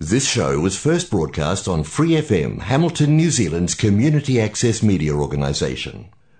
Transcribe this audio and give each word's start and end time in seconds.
This 0.00 0.26
show 0.26 0.60
was 0.60 0.76
first 0.78 1.10
broadcast 1.10 1.66
on 1.66 1.82
Free 1.84 2.14
FM, 2.18 2.60
Hamilton, 2.62 3.16
New 3.16 3.30
Zealand's 3.30 3.74
community 3.76 4.38
access 4.38 4.82
media 4.82 5.14
organisation. 5.16 5.94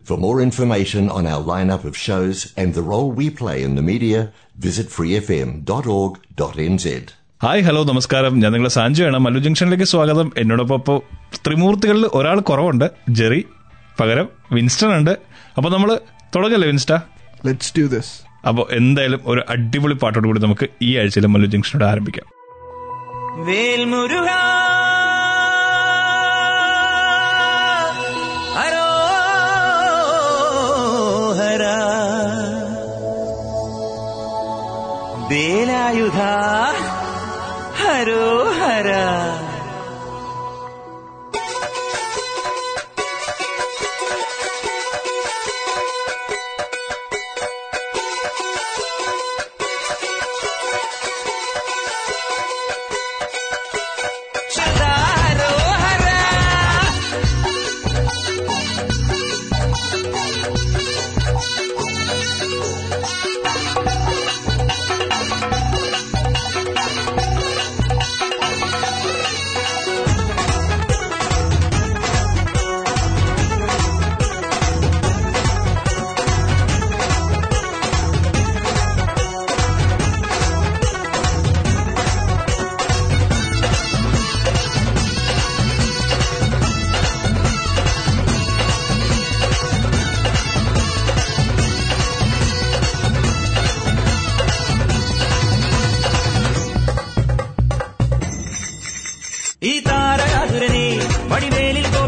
For 0.04 0.16
more 0.18 0.40
information 0.40 1.08
on 1.10 1.26
our 1.26 1.42
lineup 1.42 1.84
of 1.84 1.96
shows 1.98 2.52
and 2.56 2.74
the 2.74 2.82
role 2.84 3.10
we 3.12 3.30
play 3.32 3.62
in 3.62 3.74
the 3.74 3.84
media, 3.84 4.20
visit 4.58 4.88
freefm.org.nz. 4.96 6.86
Hi 7.40 7.62
hello 7.66 7.80
നമസ്കാരം 7.88 8.34
ഞാൻ 8.42 8.50
നിങ്ങളെ 8.54 8.70
സാഞ്ചുവാണ് 8.74 9.18
മല്ലു 9.24 9.40
ജംഗ്ഷനിലേക്ക് 9.46 9.86
സ്വാഗതം 9.90 10.28
എന്നോടൊപ്പം 10.42 10.78
ഇപ്പോൾ 10.80 10.98
ത്രിമൂർത്തികളിൽ 11.46 12.04
ഒരാൾ 12.18 12.38
കുറവുണ്ട് 12.50 12.86
Jerry 13.18 13.40
പകരം 13.98 14.28
Winston 14.56 14.90
ഉണ്ട് 14.98 15.12
അപ്പോൾ 15.58 15.70
നമ്മൾ 15.74 15.90
തുടങ്ങല്ലേ 16.36 16.68
വിൻസ്റ്റ 16.70 16.92
ലെറ്റ്സ് 17.48 17.72
ഡു 17.78 17.84
ദിസ് 17.94 18.12
അപ്പോൾ 18.50 18.64
എന്തായാലും 18.78 19.20
ഒരു 19.32 19.42
അടിപൊളി 19.54 19.96
പാട്ടോട് 20.04 20.26
കൂടി 20.30 20.42
നമുക്ക് 20.46 20.68
ഈ 20.88 20.92
ആഴ്ചയിലെ 21.02 21.30
മല്ലു 21.34 21.50
ജംഗ്ഷനോട് 21.54 21.86
ആരംഭിക്കാം 21.92 22.26
വേൽമുരുക. 23.36 24.30
ഹരോഹര 30.26 31.64
വേലായുധ 35.30 36.20
ഹരോഹര 37.80 38.90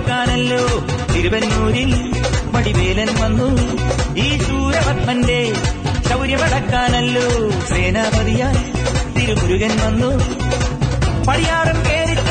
വടിവേലിൽ 0.09 0.63
തിരുവന്നൂരിൽ 1.15 1.91
വടിവേലൻ 2.53 3.09
വന്നു. 3.21 3.49
ഈ 4.17 4.39
ശൂരപത്മന്റെ 4.39 5.53
ശൗര്യമടക്കാനല്ലോ 6.09 7.27
സേനാപതിയായി 7.67 8.65
തിരുമുരുകൻ 9.17 9.79
വന്നു. 9.87 10.11
പടിയാറും 11.25 11.79
കേറി 11.87 12.28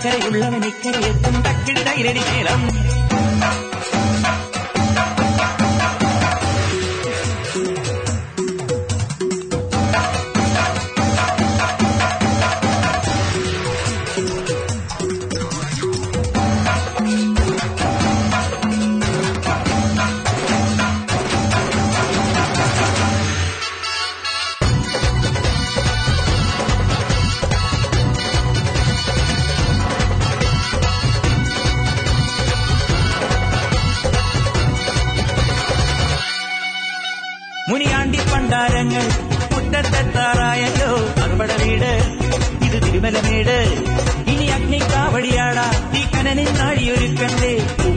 ഇന്നക്കരയുള്ളവൻ 0.00 0.64
ഇക്കരയെത്തും 0.64 1.36
തക്കിടി 1.46 1.82
തൈരടി 1.82 2.22
മേളം 2.26 2.60
മുനിയാണ്ടി 2.62 3.07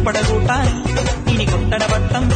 படகூட்டா 0.05 0.57
இனி 1.25 1.45
கொட்டட 1.45 1.83
வட்டம் 1.85 2.29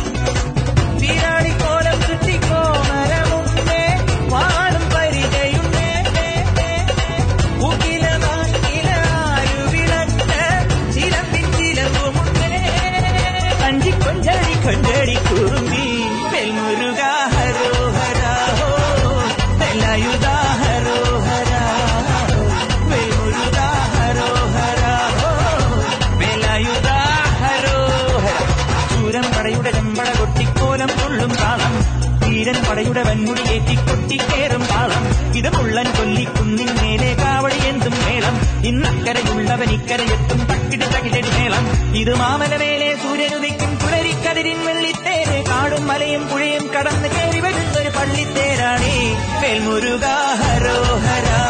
തീരൻ 32.46 32.64
പടയുടെ 32.64 33.04
വൻമുടിയേറ്റി 33.04 33.76
കൊട്ടിക്കേറും 33.76 34.66
താളം. 34.66 35.34
ഇത് 35.38 35.58
മുള്ളൻ 35.58 35.86
കൊല്ലിക്കുന്നിൻ 35.86 36.76
മേലെ 36.82 37.14
കാവടി 37.14 37.68
എന്തും 37.68 37.92
മേളം. 37.92 38.66
ഇന്നക്കരയുള്ളവൻ 38.68 39.70
ഇക്കരയെത്തും 39.70 40.38
തക്കിടി 40.38 40.86
തകിടടി 40.86 41.30
മേളം. 41.30 41.96
ഇത് 41.96 42.16
മാമലമേലെ 42.16 42.96
സൂര്യനുദിക്കും 42.96 43.76
കുളരിക്കതിരിൻ 43.76 44.66
വെള്ളിത്തേര്. 44.66 45.46
കാടും 45.46 45.88
മലയും 45.88 46.28
പുഴയും 46.28 46.68
കടന്ന് 46.68 47.10
കയറി 47.10 47.40
വരുന്ന 47.40 47.80
ഒരു 47.80 47.90
പള്ളിത്തേരാണേ. 47.90 49.14
വേൽമുരുക 49.42 50.06
ഹരോ 50.44 50.98
ഹരാ 50.98 51.46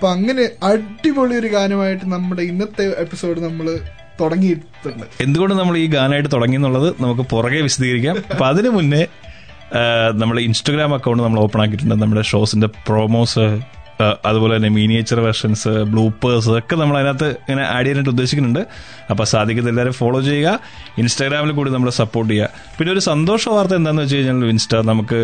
അപ്പൊ 0.00 0.10
അങ്ങനെ 0.16 0.44
അടിപൊളി 0.66 1.34
ഒരു 1.40 1.48
ഗാനമായിട്ട് 1.54 2.04
നമ്മുടെ 2.12 2.42
ഇന്നത്തെ 2.50 2.84
എപ്പിസോഡ് 3.02 3.40
നമ്മൾ 3.46 3.66
തുടങ്ങിയിട്ടുണ്ട്. 4.20 5.04
എന്തുകൊണ്ട് 5.24 5.54
നമ്മൾ 5.58 5.74
ഈ 5.80 5.86
ഗാനമായിട്ട് 5.94 6.30
തുടങ്ങി 6.34 6.56
എന്നുള്ളത് 6.58 6.86
നമുക്ക് 7.02 7.24
പുറകെ 7.32 7.60
വിശദീകരിക്കാം. 7.66 8.16
അപ്പൊ 8.32 8.44
അതിനു 8.50 8.70
മുന്നേ 8.76 9.02
നമ്മൾ 10.22 10.36
ഇൻസ്റ്റഗ്രാം 10.46 10.94
അക്കൗണ്ട് 10.98 11.22
നമ്മൾ 11.26 11.40
ഓപ്പൺ 11.44 11.62
ആക്കിയിട്ടുണ്ട്. 11.64 11.96
നമ്മുടെ 12.04 12.24
ഷോസിന്റെ 12.30 12.70
പ്രോമോസ് 12.88 13.44
അതുപോലെ 14.28 14.52
തന്നെ 14.56 14.70
മീനിയേച്ചർ 14.78 15.18
വെർഷൻസ് 15.28 15.74
ബ്ലൂപ്പേഴ്സ് 15.92 16.50
ഒക്കെ 16.60 16.74
നമ്മൾ 16.82 16.96
അതിനകത്ത് 17.00 17.28
ഇങ്ങനെ 17.44 17.64
ആഡ് 17.74 17.84
ചെയ്യാനായിട്ട് 17.84 18.12
ഉദ്ദേശിക്കുന്നുണ്ട്. 18.16 18.62
അപ്പോൾ 19.12 19.26
സാധിക്കുന്ന 19.34 19.72
എല്ലാവരും 19.74 19.96
ഫോളോ 20.00 20.20
ചെയ്യുക. 20.30 20.58
ഇൻസ്റ്റാഗ്രാമിൽ 21.02 21.52
കൂടി 21.58 21.72
നമ്മളെ 21.76 21.94
സപ്പോർട്ട് 22.02 22.30
ചെയ്യുക. 22.32 22.50
പിന്നെ 22.78 22.92
ഒരു 22.96 23.02
സന്തോഷ 23.12 23.42
വാർത്ത 23.56 23.74
എന്താണെന്ന് 23.80 24.06
വെച്ച് 24.06 24.16
കഴിഞ്ഞാൽ 24.20 24.52
ഇൻസ്റ്റ 24.54 24.74
നമുക്ക് 24.92 25.20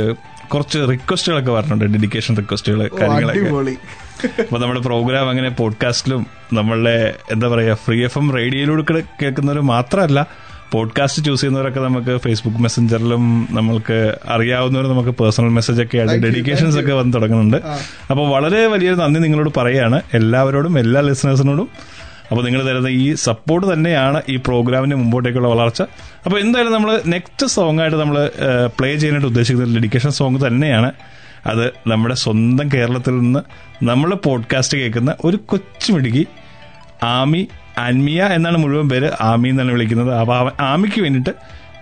കുറച്ച് 0.48 0.78
റിക്വസ്റ്റുകളൊക്കെ 0.90 1.52
പറഞ്ഞിട്ടുണ്ട് 1.52 1.84
ഡെഡിക്കേഷൻ 1.84 2.36
റിക്വസ്റ്റുകൾ 2.36 2.90
കാര്യങ്ങളൊക്കെ. 3.00 3.40
അപ്പൊ 4.38 4.58
നമ്മുടെ 4.58 4.80
പ്രോഗ്രാം 4.80 5.28
അങ്ങനെ 5.28 5.48
പോഡ്കാസ്റ്റിലും 5.48 6.26
നമ്മളുടെ 6.52 7.14
എന്താ 7.32 7.48
പറയാ 7.48 7.74
ഫ്രീ 7.74 8.04
എഫ് 8.04 8.18
എം 8.18 8.32
റേഡിയോയിലൂടെ 8.32 8.84
കേൾക്കുന്നവർ 9.22 9.60
മാത്രമല്ല 9.60 10.26
പോഡ്കാസ്റ്റ് 10.72 11.22
ചൂസ് 11.24 11.40
ചെയ്യുന്നവരൊക്കെ 11.40 11.80
നമുക്ക് 11.80 12.20
ഫേസ്ബുക്ക് 12.20 12.58
മെസ്സഞ്ചറിലും 12.58 13.48
നമ്മൾക്ക് 13.50 14.18
അറിയാവുന്നവർ 14.28 14.86
നമുക്ക് 14.86 15.10
പേഴ്സണൽ 15.10 15.48
മെസ്സേജ് 15.48 15.82
ഒക്കെ 15.82 15.98
ആയിട്ട് 15.98 16.14
ഡെഡിക്കേഷൻസ് 16.14 16.78
ഒക്കെ 16.78 16.92
വന്ന് 16.92 17.12
തുടങ്ങുന്നുണ്ട്. 17.12 17.56
അപ്പൊ 17.56 18.10
അപ്പോൾ 18.10 18.28
വളരെ 18.28 18.66
വലിയൊരു 18.66 18.96
നന്ദി 18.96 19.20
നിങ്ങളോട് 19.20 19.50
പറയാണ്. 19.56 20.02
എല്ലാവരോടും 20.14 20.78
എല്ലാ 20.78 21.00
ലിസണേഴ്സിനോടും 21.00 21.68
അപ്പോൾ 22.28 22.42
നിങ്ങൾ 22.46 22.62
തരുന്ന 22.68 22.90
ഈ 23.02 23.06
സപ്പോർട്ട് 23.26 23.66
തന്നെയാണ് 23.72 24.18
ഈ 24.32 24.36
പ്രോഗ്രാമിന്റെ 24.46 24.96
മുമ്പോട്ടേക്കുള്ള 25.02 25.48
വളർച്ച. 25.54 25.82
അപ്പോൾ 26.24 26.38
എന്തായാലും 26.44 26.72
നമ്മൾ 26.76 26.90
നെക്സ്റ്റ് 27.14 27.46
സോങ് 27.56 27.80
ആയിട്ട് 27.82 27.98
നമ്മൾ 28.02 28.16
പ്ലേ 28.78 28.90
ചെയ്യാനായിട്ട് 29.00 29.30
ഉദ്ദേശിക്കുന്ന 29.32 29.76
ഡെഡിക്കേഷൻ 29.78 30.12
സോങ് 30.20 30.40
തന്നെയാണ്. 30.46 30.90
അത് 31.52 31.66
നമ്മുടെ 31.90 32.16
സ്വന്തം 32.24 32.66
കേരളത്തിൽ 32.74 33.14
നിന്ന് 33.22 33.42
നമ്മൾ 33.90 34.10
പോഡ്കാസ്റ്റ് 34.26 34.78
കേൾക്കുന്ന 34.82 35.10
ഒരു 35.24 35.38
കൊച്ചുമിടുക്കി 35.50 36.24
ആമി 37.16 37.42
അൻമിയ 37.86 38.22
എന്നാണ് 38.36 38.58
മുഴുവൻ 38.62 38.86
പേര്. 38.92 39.08
ആമി 39.30 39.48
എന്നാണ് 39.52 39.72
വിളിക്കുന്നത്. 39.76 40.10
അപ്പോൾ 40.22 40.50
ആമിക്ക് 40.70 41.00
വേണ്ടിയിട്ട് 41.04 41.34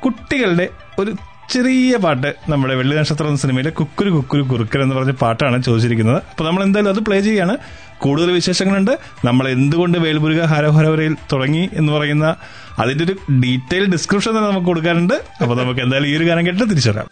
കുട്ടികളുടെ 0.05 0.67
ഒരു 1.03 1.13
ചെറിയ 1.53 1.97
പാട്ട് 2.03 2.31
നമ്മുടെ 2.51 2.75
വെള്ളി 2.79 2.95
നക്ഷത്രം 2.99 3.29
എന്ന 3.31 3.41
സിനിമയിലെ 3.43 3.71
കുക്കുരു 3.79 4.11
കുക്കുരു 4.17 4.45
കുറുക്കൻ 4.53 4.81
എന്ന് 4.85 4.95
പറഞ്ഞ 4.99 5.13
പാട്ടാണ് 5.23 5.57
ചോദിച്ചിരിക്കുന്നത്. 5.67 6.21
അപ്പോൾ 6.33 6.47
നമ്മൾ 6.49 6.63
എന്തായാലും 6.67 6.91
അത് 6.95 7.01
പ്ലേ 7.09 7.19
ചെയ്യാണ് 7.27 7.55
കൂടുതൽ 7.99 8.31
വിശേഷങ്ങളുണ്ട്. 8.31 8.99
നമ്മൾ 9.25 9.49
എന്തുകൊണ്ട് 9.49 9.99
വേൽമുരുക 9.99 10.45
ഹരഹരവരയിൽ 10.45 11.17
തുടങ്ങി 11.33 11.71
എന്ന് 11.73 11.93
പറയുന്ന 11.93 12.37
അതിന്റെ 12.79 13.05
ഒരു 13.05 13.15
ഡീറ്റെയിൽ 13.43 13.85
ഡിസ്ക്രിപ്ഷൻ 13.93 14.31
തന്നെ 14.31 14.49
നമുക്ക് 14.51 14.67
കൊടുക്കാറുണ്ട് 14.67 15.15
അപ്പൊ 15.15 15.55
നമുക്ക് 15.55 15.81
എന്തായാലും 15.81 16.09
ഈ 16.09 16.17
ഒരു 16.17 16.25
ഗാനം 16.25 16.47
കേട്ട് 16.47 16.71
തിരിച്ചറിയാം. 16.71 17.09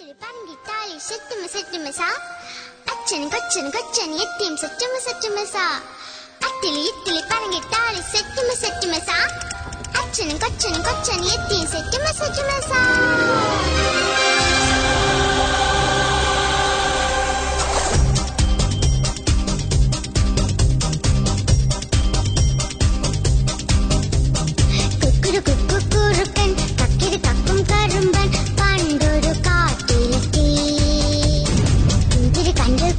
അച്ഛനും 2.93 3.29
കൊച്ചനും 3.29 3.71
കൊച്ചനും 3.71 4.15
എത്തിയും 4.15 4.57
സെറ്റുമ 4.57 4.95
അച്ഛനും 10.01 10.39
കൊച്ചനും 10.39 10.83
കൊച്ചനും 10.83 11.27
എത്തിയും 11.35 11.67
സെറ്റുമ 11.67 12.05
സെറ്റുമ 12.21 12.49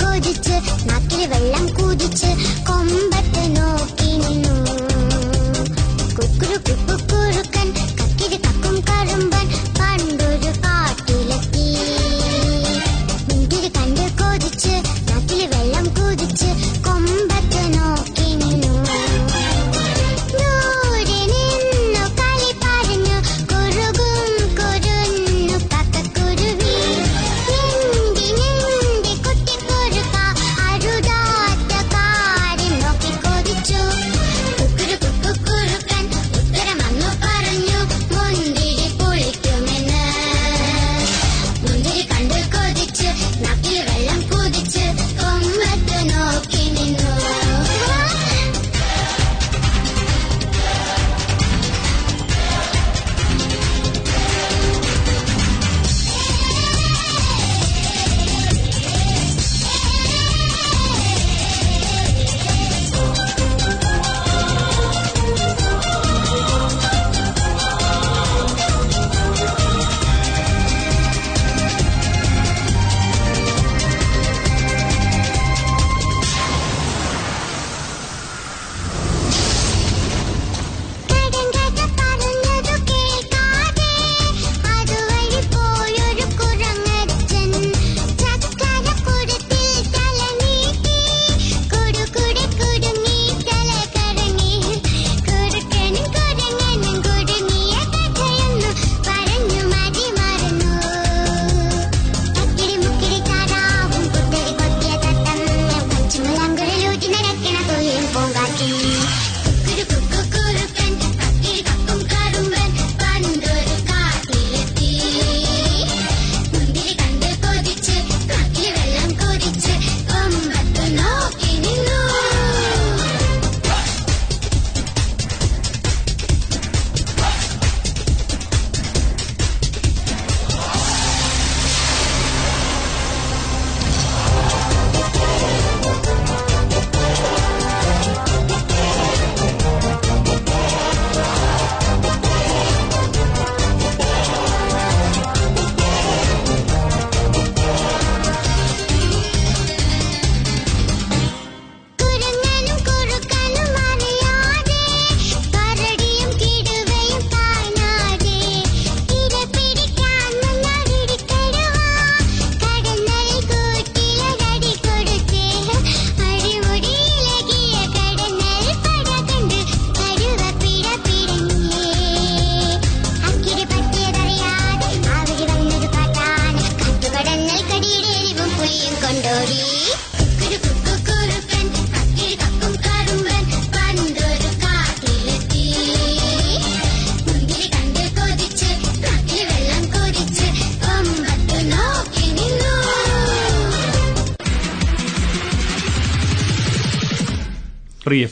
കൊതിച്ച് 0.04 0.56
നാക്കിൽ 0.90 1.22
വെള്ളം 1.25 1.66
കുതിച്ച് 1.68 2.31
കൊമ്പത്ത് 2.68 3.12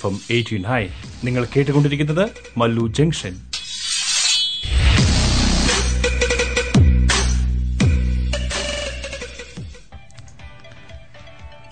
എഫ് 0.02 0.08
എം 0.08 0.20
എയ്റ്റീൻ 0.30 0.64
ഹൈ. 0.64 0.88
നിങ്ങൾ 1.24 1.48
കേട്ടുകൊണ്ടിരിക്കുന്നത് 1.58 2.30
മല്ലു 2.58 2.88
ജംഗ്ഷൻ. 2.88 3.32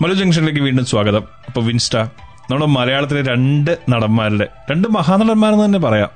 മല്ലു 0.02 0.14
ജംഗ്ഷനിലേക്ക് 0.14 0.60
വീണ്ടും 0.60 0.86
സ്വാഗതം. 0.86 1.24
അപ്പൊ 1.46 1.62
വിൻസ്റ്റ 1.62 1.96
നമ്മുടെ 1.96 2.66
മലയാളത്തിലെ 2.66 3.22
രണ്ട് 3.22 3.78
നടന്മാരുടെ 3.88 4.48
രണ്ട് 4.70 4.88
മഹാനടന്മാരെന്ന് 4.88 5.64
തന്നെ 5.64 5.78
പറയാം. 5.78 6.10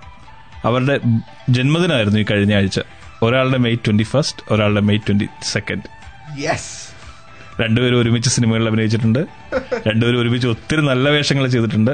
അവരുടെ 0.64 1.00
ജന്മദിനമായിരുന്നു 1.48 2.20
ഈ 2.20 2.24
കഴിഞ്ഞ 2.30 2.54
ആഴ്ച. 2.54 2.80
ഒരാളുടെ 3.22 3.58
മെയ് 3.58 3.76
ട്വന്റി 3.76 4.02
ഫസ്റ്റ് 4.02 4.54
ഒരാളുടെ 4.54 4.80
മെയ് 4.80 4.98
ട്വന്റി 4.98 5.28
സെക്കൻഡ്. 5.42 5.82
യെസ് 6.42 6.83
രണ്ടുപേരും 7.60 7.98
ഒരുമിച്ച് 8.00 8.30
സിനിമകളിൽ 8.30 8.68
അഭിനയിച്ചിട്ടുണ്ട്. 8.68 9.20
രണ്ടുപേരും 9.88 10.20
ഒരുമിച്ച് 10.20 10.48
ഒത്തിരി 10.48 10.82
നല്ല 10.86 11.08
വേഷങ്ങൾ 11.08 11.46
ചെയ്തിട്ടുണ്ട്. 11.46 11.90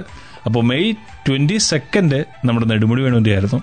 അപ്പോൾ 0.46 0.62
മെയ് 0.62 0.92
ട്വന്റി 1.28 1.56
സെക്കൻഡ് 1.56 2.24
നമ്മുടെ 2.44 2.66
നെടുമുടി 2.70 3.02
വേണുവിന്റെ 3.02 3.32
ആയിരുന്നു 3.34 3.60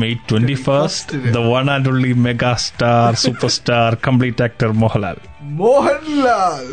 May 0.00 0.16
twenty 0.30 0.52
first 0.52 1.18
the 1.34 1.36
one 1.36 1.70
and 1.70 1.88
only 1.88 2.12
mega 2.12 2.54
star 2.54 3.14
super 3.14 3.48
star 3.48 3.96
complete 4.06 4.42
actor 4.42 4.68
Mohanlal. 4.82 5.18
Mohanlal 5.42 6.64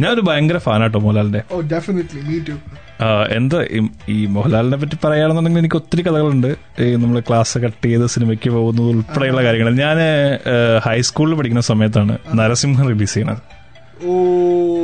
ഞാനൊരു 0.00 0.20
ഭയങ്കര 0.20 0.58
ഫാനാട്ടോ 0.58 0.98
മോഹൻലാലിന്റെ. 0.98 1.42
എന്താ? 3.30 3.66
ഈ- 4.08 4.26
മോഹൻലാലിനെ 4.26 4.76
പറ്റി 4.76 5.06
പറയുകയാണെന്നുണ്ടെങ്കിൽ 5.06 5.60
എനിക്ക് 5.60 5.76
ഒത്തിരി 5.76 6.02
കഥകളുണ്ട്. 6.02 6.56
ഈ 6.80 6.96
നമ്മൾ 6.96 7.20
ക്ലാസ് 7.20 7.58
കട്ട് 7.58 7.86
ചെയ്ത് 7.86 8.06
സിനിമയ്ക്ക് 8.06 8.50
പോകുന്നത് 8.50 8.86
ഉൾപ്പെടെയുള്ള 8.86 9.44
കാര്യങ്ങൾ. 9.44 9.74
ഞാൻ 9.74 9.96
ഹൈസ്കൂളിൽ 10.78 11.34
പഠിക്കുന്ന 11.34 11.60
സമയത്താണ് 11.60 12.18
നരസിംഹം 12.34 12.88
റിലീസ് 12.88 13.14
ചെയ്യണത് 13.14 13.62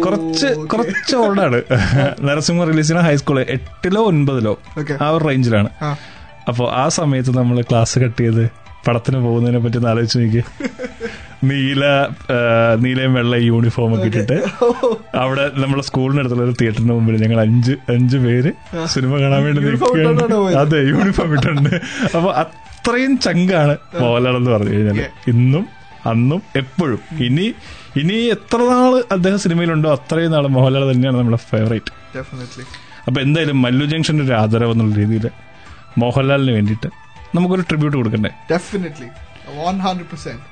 കുറച്ച് 0.02 0.46
കുറച്ച് 0.46 1.16
ഓൾഡാണ്. 1.16 1.62
നരസിംഹ 2.20 2.64
റിലീസ് 2.64 2.88
ചെയ്യുന്ന 2.88 3.08
ഹൈസ്കൂൾ 3.08 3.40
എട്ടിലോ 3.40 4.04
ഒൻപതിലോ. 4.04 4.58
ആ 5.02 5.08
ഒരു 5.08 5.24
റേഞ്ചിലാണ്. 5.24 5.68
അപ്പോൾ 6.48 6.70
ആ 6.72 6.88
സമയത്ത് 6.88 7.36
നമ്മൾ 7.38 7.60
ക്ലാസ് 7.60 7.98
കട്ട് 7.98 8.20
ചെയ്ത് 8.20 8.50
പടത്തിന് 8.88 9.18
പോകുന്നതിനെ 9.18 9.58
പറ്റി 9.58 9.76
ഒന്ന് 9.76 9.88
ആലോചിച്ച് 9.88 10.18
നോക്കി 10.18 10.42
നീല 11.48 11.82
നീലയും 12.84 13.12
വെള്ള 13.16 13.34
യൂണിഫോം 13.48 13.90
ഒക്കെ 13.96 14.06
ഇട്ടിട്ട് 14.10 14.36
അവിടെ 15.22 15.44
നമ്മളെ 15.62 15.82
സ്കൂളിന് 15.88 16.20
അടുത്തുള്ള 16.22 16.44
ഒരു 16.46 16.54
തിയേറ്ററിന് 16.60 16.94
മുമ്പിൽ 16.96 17.16
ഞങ്ങൾ 17.24 17.40
അഞ്ച് 17.44 17.74
അഞ്ച് 17.94 18.18
പേര് 18.24 18.50
സിനിമ 18.94 19.12
കാണാൻ 19.22 19.42
വേണ്ടി 19.46 19.60
നിൽക്കുകയാണ്. 19.66 20.56
അതെ 20.62 20.80
യൂണിഫോം 20.90 21.32
ഇട്ടുണ്ട്. 21.36 21.70
അപ്പൊ 22.16 22.30
അത്രയും 22.42 23.14
ചങ്കാണ് 23.26 23.74
മോഹൻലാൽ 24.02 24.36
എന്ന് 24.40 24.50
പറഞ്ഞു 24.54 24.72
കഴിഞ്ഞാൽ 24.74 24.98
ഇന്നും 25.32 25.64
അന്നും 26.12 26.40
എപ്പോഴും. 26.62 27.00
ഇനി 27.28 27.46
ഇനി 28.02 28.16
എത്ര 28.34 28.58
നാൾ 28.72 28.92
അദ്ദേഹം 29.16 29.38
സിനിമയിലുണ്ടോ 29.44 29.88
അത്രയും 29.96 30.32
നാൾ 30.36 30.46
മോഹൻലാൽ 30.56 30.84
തന്നെയാണ് 30.92 31.18
നമ്മുടെ 31.20 31.40
ഫേവറേറ്റ് 31.50 31.92
ഡെഫിനറ്റ്ലി 32.16 32.64
അപ്പൊ 33.08 33.18
എന്തായാലും 33.20 33.58
മല്ലു 33.64 33.84
ജംഗ്ഷന്റെ 33.84 34.24
ഒരു 34.24 34.34
ആദരവ് 34.42 34.72
എന്നുള്ള 34.74 34.94
രീതിയിൽ 35.02 35.26
മോഹൻലാലിന് 36.02 36.52
വേണ്ടിയിട്ട് 36.58 36.88
നമുക്കൊരു 37.36 37.64
ട്രിബ്യൂട്ട് 37.70 37.96
കൊടുക്കണ്ടേ? 37.96 38.30
ഡെഫിനറ്റ്ലി 38.52 39.08
വൺ 39.58 39.76
ഹൺഡ്രഡ് 39.86 40.08
പെർസെന്റ് 40.12 40.44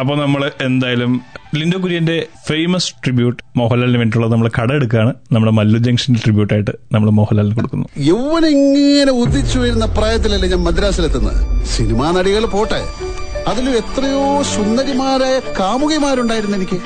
അപ്പോൾ 0.00 0.16
നമ്മൾ 0.18 0.50
എന്തായാലും 0.60 1.12
ലിൻഡോ 1.54 1.78
കുര്യന്റെ 1.82 2.28
ഫേമസ് 2.48 2.94
ട്രിബ്യൂട്ട് 3.04 3.42
മോഹൻലാലിന് 3.56 3.98
വേണ്ടിയിട്ടുള്ളത് 3.98 4.32
നമ്മൾ 4.32 4.50
കട 4.58 4.72
എടുക്കുകയാണ് 4.72 5.12
നമ്മുടെ 5.32 5.52
മല്ലു 5.52 5.78
ജംഗ്ഷൻ 5.78 6.14
ട്രിബ്യൂട്ടായിട്ട് 6.14 6.70
നമ്മൾ 6.92 7.10
മോഹൻലാലിന് 7.10 7.54
കൊടുക്കുന്നു. 7.54 7.86
യൗവന 8.10 8.44
ഇങ്ങനെ 8.46 9.12
ഉദിച്ചു 9.12 9.58
വരുന്ന 9.58 9.86
പ്രായത്തിലല്ലേ 9.86 10.48
ഞാൻ 10.48 10.62
മദ്രാസിലെത്തുന്നത്? 10.68 11.66
സിനിമാ 11.74 12.10
നടികൾ 12.10 12.44
പോട്ടെ. 12.46 12.80
അതിലും 13.48 13.72
എത്രയോ 13.76 14.42
സുന്ദരിമാരായ 14.42 15.38
കാമുകിമാരുണ്ടായിരുന്നു 15.60 16.56
എനിക്ക്. 16.56 16.78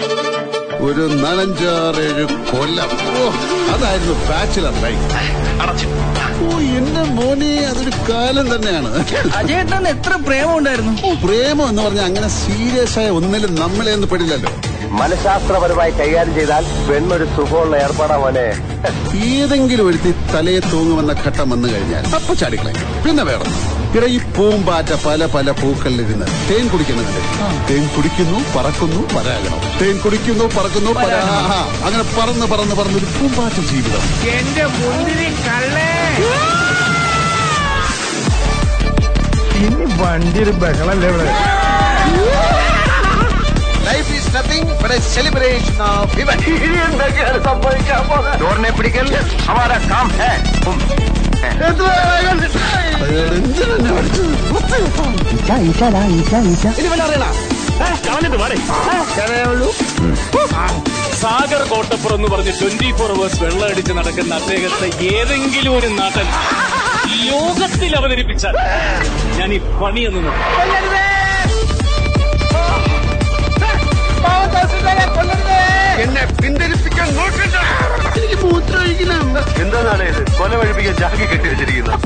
ഒരു 0.87 1.05
നാലഞ്ചാറേഴ് 1.25 2.25
കൊല്ലം. 2.53 2.91
ഓ 3.19 3.31
അതായിരുന്നു 3.75 4.17
ബാച്ചിലർ 4.31 4.75
ലൈഫ് 4.85 5.05
എന്റെ 6.77 7.03
മോനെ 7.17 7.51
അതൊരു 7.71 7.93
കാലം 8.09 8.47
തന്നെയാണ്. 8.55 8.91
അജയേട്ടന് 9.39 9.89
എത്ര 9.95 10.13
പ്രേമം 10.27 10.55
ഉണ്ടായിരുന്നു 10.59 10.93
പ്രേമം 11.27 11.67
എന്ന് 11.71 11.83
പറഞ്ഞാൽ 11.83 12.07
അങ്ങനെ 12.11 12.29
സീരിയസ് 12.41 12.99
ആയ 13.03 13.09
ഒന്നിലും 13.19 13.53
നമ്മളെ 13.63 13.93
ഒന്നും 13.97 14.11
പെടില്ലല്ലോ. 14.13 14.53
മനഃശാസ്ത്രപരമായി 14.99 15.93
കൈകാര്യം 16.01 16.35
ചെയ്താൽ 16.35 16.65
പെണ്ണൊരു 16.89 17.27
സുഖമുള്ള 17.37 17.77
ഏർപ്പാടാ 17.85 18.17
മോനെ. 18.23 18.45
ഏതെങ്കിലും 19.37 19.87
ഒരുത്തി 19.89 20.11
തലയെ 20.35 20.61
തൂങ്ങുമെന്ന 20.73 21.13
ഘട്ടം 21.25 21.47
വന്നു 21.53 21.69
കഴിഞ്ഞാൽ 21.73 22.05
അപ്പൊ 22.19 22.35
ചാടിക്കളയും. 22.43 23.03
പിന്നെ 23.07 23.25
വേറെ. 23.31 23.49
ഇവിടെ 23.89 24.09
ഈ 24.17 24.19
പൂമ്പാറ്റ 24.37 24.91
പല 25.07 25.27
പല 25.35 25.51
പൂക്കളിലിരുന്ന് 25.61 26.27
തേൻ 26.49 26.65
കുടിക്കുന്നുണ്ട്. 26.73 27.21
തേൻ 27.69 27.85
കുടിക്കുന്നു 27.97 28.39
പറക്കുന്നു 28.57 29.01
പരാഗണം. 29.15 29.61
തേൻ 29.81 29.97
കുടിക്കുന്നു 30.05 30.45
പറക്കുന്നു 30.57 30.91
പരാഗണം. 31.03 31.71
അങ്ങനെ 31.87 32.05
പറന്ന് 32.17 32.47
പറന്ന് 32.53 32.77
പറന്നൊരു 32.81 33.09
പൂമ്പാറ്റ 33.17 33.59
ജീവിതം. 33.73 34.05
എന്റെ 34.37 34.67
മുന്തിരി 34.79 35.31
കള്ളേ. 35.47 35.91
വണ്ടി 39.99 40.41
ഒരു 40.43 40.53
ബഹളല്ലേ 40.61 41.09
ഇവിടെ? 41.11 41.27
Life 43.87 44.11
is 44.17 44.31
nothing 44.37 44.75
but 44.83 44.95
a 44.95 45.01
celebration 45.09 45.77
of 45.89 46.19
ഇവൻ 46.23 46.39
എന്തൊക്കെയാണ് 46.85 47.41
സംഭവിക്കാൻ 47.45 48.03
പോകുന്നത്? 48.09 48.39
ഡോറിനെ 48.43 48.73
പിടിക്കൽ 48.79 49.09
ഹമാരാ 49.47 49.79
കാം 49.91 50.09
ഹേ 50.19 50.33
സാഗർ 61.21 61.63
കോട്ടപ്പുറം 61.71 62.17
എന്ന് 62.17 62.29
പറഞ്ഞ് 62.29 62.53
ട്വന്റി 62.59 62.89
ഫോർ 62.99 63.11
അവേഴ്സ് 63.13 63.39
വെള്ളം 63.43 63.67
അടിച്ച് 63.69 63.93
നടക്കുന്ന 63.99 64.33
അദ്ദേഹത്തെ 64.41 64.89
ഏതെങ്കിലും 65.13 65.73
ഒരു 65.79 65.89
നടൻ 66.01 66.29
ലോകത്തിൽ 67.25 67.97
അവതരിപ്പിച്ചാൽ 67.97 68.55
ഞാൻ 69.39 69.53
ഈ 69.53 69.59
പണിയെന്ന്. 69.83 70.33
എന്നെ 76.03 76.25
പിന്തിരിപ്പിക്കാൻ 76.43 77.15
നോക്കണ്ട. 77.15 77.57
എനിക്ക് 78.19 78.43
മൂത്രമൊഴിക്കണം 78.43 79.27
എന്താണ് 79.61 80.03
ഇത്? 80.03 80.23
കൊല 80.39 80.57
വഴിപ്പിക്കാൻ 80.57 80.97
ജാക്കി 80.97 81.25
കെട്ടിവെച്ചിരിക്കുന്നത് 81.25 81.99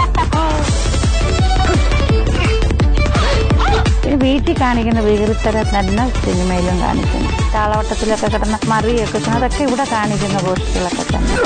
വീട്ടിൽ 4.22 4.54
കാണിക്കുന്ന 4.60 5.00
വികൃത്തരം 5.00 5.66
തന്നെ 5.78 6.04
സിനിമയിലും 6.24 6.80
കാണിക്കുന്നു. 6.80 7.52
താളവട്ടത്തിലൊക്കെ 7.54 8.26
കിടന്ന 8.26 8.58
മറിയൊക്കെ 8.64 9.30
അതൊക്കെ 9.30 9.62
ഇവിടെ 9.64 9.84
കാണിക്കുന്ന 9.92 10.38
പോസ്റ്റുകളൊക്കെ 10.38 11.16
തന്നെ. 11.16 11.36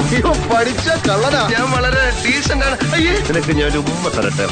പഠിച്ച 0.54 0.88
കള്ളനാ. 1.08 1.42
ഞാൻ 1.58 1.70
വളരെ 1.70 2.12
ഡീസന്റ് 2.24 2.64
ആണ്. 2.64 2.76
അയ്യേ. 2.94 3.12
നിനക്ക് 3.12 3.52
ഞാൻ 3.60 3.76
ഉമ്മ 3.76 4.08
തരട്ടെ. 4.08 4.46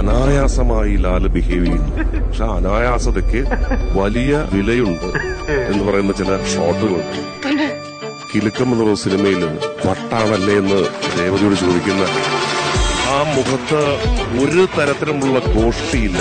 അനായാസമായി 0.00 0.96
ലാൽ 0.96 1.26
ബിഹേവ് 1.28 1.64
ചെയ്യുന്നു. 1.64 1.92
പക്ഷെ 2.28 2.44
അനായാസതയ്ക്ക് 2.44 3.40
വലിയ 3.98 4.48
വിലയുണ്ട് 4.52 5.10
എന്ന് 5.72 5.84
പറയുന്ന 5.84 6.12
ചില 6.12 6.30
ഷോട്ടുകളുണ്ട്. 6.54 7.18
കിലുക്കം 8.34 8.72
എന്നുള്ള 8.72 8.94
സിനിമയിൽ 8.94 9.44
വട്ടാണല്ലേ 9.86 10.54
എന്ന് 10.54 10.78
രേവതിയോട് 11.18 11.54
ചോദിക്കുന്ന 11.54 12.04
ആ 13.10 13.18
മുഖത്ത് 13.34 13.80
ഒരു 14.42 14.68
തരത്തിലുമുള്ള 14.78 15.38
ഗോഷ്ടിയില്ല. 15.38 16.20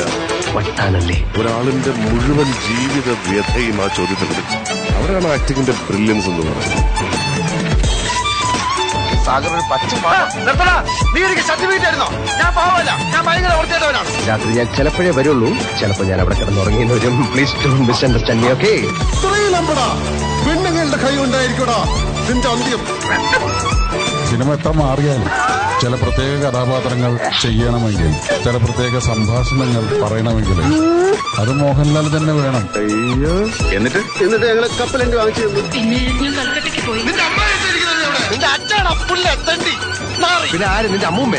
വട്ടാനല്ലേ? 0.55 1.17
ഒരാളിന്റെ 1.39 1.91
മുഴുവൻ 2.03 2.49
ജീവിത 2.67 3.09
വ്യഥയും 3.27 3.77
ആ 3.83 3.87
ചോദ്യത്തിൽ 3.97 4.31
അവരാണ് 4.97 5.27
ആക്ടിങ്ങിന്റെ 5.27 5.71
ബ്രില്യൻസ് 5.71 6.27
എന്ന് 6.27 6.41
പറയുന്നത്. 6.41 6.85
രാത്രി 14.27 14.51
ഞാൻ 14.51 14.67
ചിലപ്പോഴേ 14.77 15.09
വരുള്ളൂ. 15.09 15.49
ചിലപ്പോ 15.79 16.03
ഞാൻ 16.05 16.19
അവിടെ 16.21 16.35
കിടന്നുറങ്ങിയെന്ന് 16.39 16.93
വരും. 16.93 17.31
Please 17.33 17.55
to 17.63 17.67
misunderstand 18.05 18.43
me 18.43 18.49
okay 18.49 18.73
പെണ്ണുങ്ങളുടെ 20.45 20.97
കൈ 20.97 21.15
ഉണ്ടായിരിക്കടാ 21.25 21.79
നിന്റെ 22.29 22.49
അന്ത്യം. 22.49 22.81
സിനിമ 24.29 24.53
എത്ര 24.53 24.71
മാറിയാലും? 24.71 25.58
ചില 25.81 25.93
പ്രത്യേക 26.01 26.33
കഥാപാത്രങ്ങൾ 26.43 27.11
ചെയ്യണമെങ്കിൽ 27.41 28.09
ചില 28.45 28.55
പ്രത്യേക 28.63 28.95
സംഭാഷണങ്ങൾ 29.07 29.83
പറയണമെങ്കിൽ 30.03 30.57
അത് 31.41 31.51
മോഹൻലാൽ 31.59 32.07
തന്നെ 32.15 32.33
വേണം. 32.39 32.63
എന്നിട്ട്? 33.77 34.01
എന്നിട്ട് 34.23 34.45
ഞങ്ങളെ 34.45 34.69
കപ്പലണ്ടി 34.79 35.17
വാങ്ങിച്ചു 35.17 35.45
പുല്ല 39.09 39.27
തണ്ടി 39.47 39.73
പിന്നെ 40.51 40.67
ആര്? 40.67 40.87
നിന്റെ 40.93 41.07
അമ്മൂമ്മ 41.07 41.35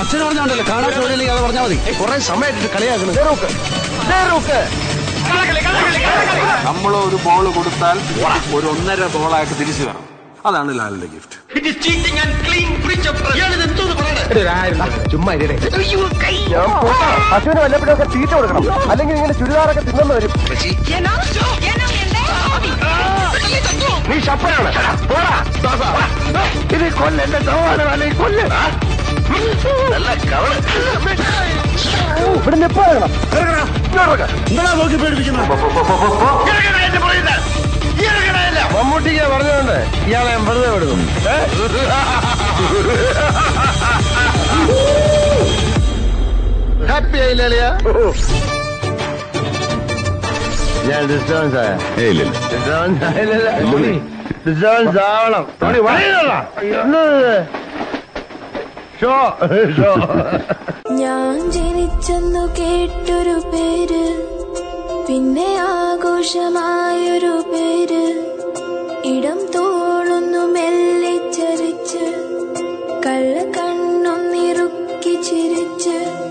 അച്ഛൻ 0.00 0.20
പറഞ്ഞോണ്ടല്ലോ 0.26 0.64
കാണാൻ 0.70 0.90
തൊഴിലില്ലെങ്കിൽ 0.96 1.34
അത് 1.34 1.42
പറഞ്ഞാൽ 1.44 1.64
മതി. 1.66 1.78
കുറെ 2.00 2.18
സമയമായിട്ട് 2.28 2.70
കളിയാക്കണം 2.76 3.14
നമ്മൾ 6.68 6.92
ഒരു 7.08 7.18
ബോൾ 7.26 7.44
കൊടുത്താൽ 7.58 7.98
ഒരു 8.56 8.66
ഒന്നര 8.72 9.06
ബോളായിട്ട് 9.14 9.54
തിരിച്ചു 9.60 9.82
വരണം. 9.82 10.08
അതാണ് 10.46 10.78
ലാലിന്റെ 10.78 11.06
ഗിഫ്റ്റ്. 11.06 11.36
ചുമ്മാ 15.10 15.32
ഇരിടെ. 15.32 15.70
ഞാൻ 16.48 16.82
പോട്ടാ. 16.82 17.30
പശുവിന് 17.32 17.60
വല്ലപ്പോഴൊക്കെ 17.60 18.04
തീറ്റ 18.04 18.30
കൊടുക്കണം. 18.30 18.90
അല്ലെങ്കിൽ 18.90 19.14
ഇങ്ങനെ 19.14 19.32
ചുരിദാറൊക്കെ 19.32 19.80
തിന്നു 19.80 20.14
വരും 20.14 20.30
നീ 24.10 24.18
പോടാ. 25.08 25.46
ദാസാ. 25.62 26.10
ഇത് 26.72 26.94
കൊല്ലെന്റെ 26.94 27.44
സഹോദരൻ 27.44 27.88
അല്ലെങ്കിൽ 27.88 28.18
കൊല്ല്. 28.18 28.44
നല്ല 29.92 30.14
കവൾ. 30.14 30.52
ഇവിടെ 32.42 32.56
ഇറങ്ങണം? 33.32 33.68
ഇറങ്ങണം. 34.02 34.78
നോക്കി 34.78 34.96
പേടിപ്പിക്കുന്നത്. 34.96 35.52
മമ്മൂട്ടിക്ക് 38.74 39.24
പറഞ്ഞുകൊണ്ട് 39.32 39.76
ഇയാളെ 40.08 40.30
ഞാൻ 40.34 40.42
വെറുതെ 40.48 40.68
വിടുന്നു. 40.74 41.06
ഹാപ്പി 46.90 47.18
ആയില്ലേ? 47.24 47.68
ഞാൻ 50.88 51.02
ഡിസ്റ്റർബൻസ് 51.10 51.56
ആയ. 51.62 51.70
ഡിസ്റ്റർബൻസ് 52.18 53.04
ഉണ്ണി, 53.74 53.94
ഡിസ്റ്റർബൻസ് 54.46 54.98
ആവണം? 55.08 55.44
ഷോ 59.00 59.14
ഷോ 59.76 59.90
ഞാൻ 61.00 61.36
ജനിച്ചെന്നു 61.54 62.42
കേട്ടൊരു 62.58 63.36
പേര് 63.52 64.04
പിന്നെ 65.06 65.48
ആഘോഷമായൊരു 65.70 67.34
പേര്. 67.52 68.04
ഇടം 69.06 69.46
തോളൊന്നു 69.46 70.38
മെല്ലെ 70.38 71.30
ചരിച്ച്. 71.30 72.04
കള്ള 73.06 73.42
കണ്ണൊന്നിറുക്കി 73.42 75.22
ചിരിച്ച്. 75.22 76.21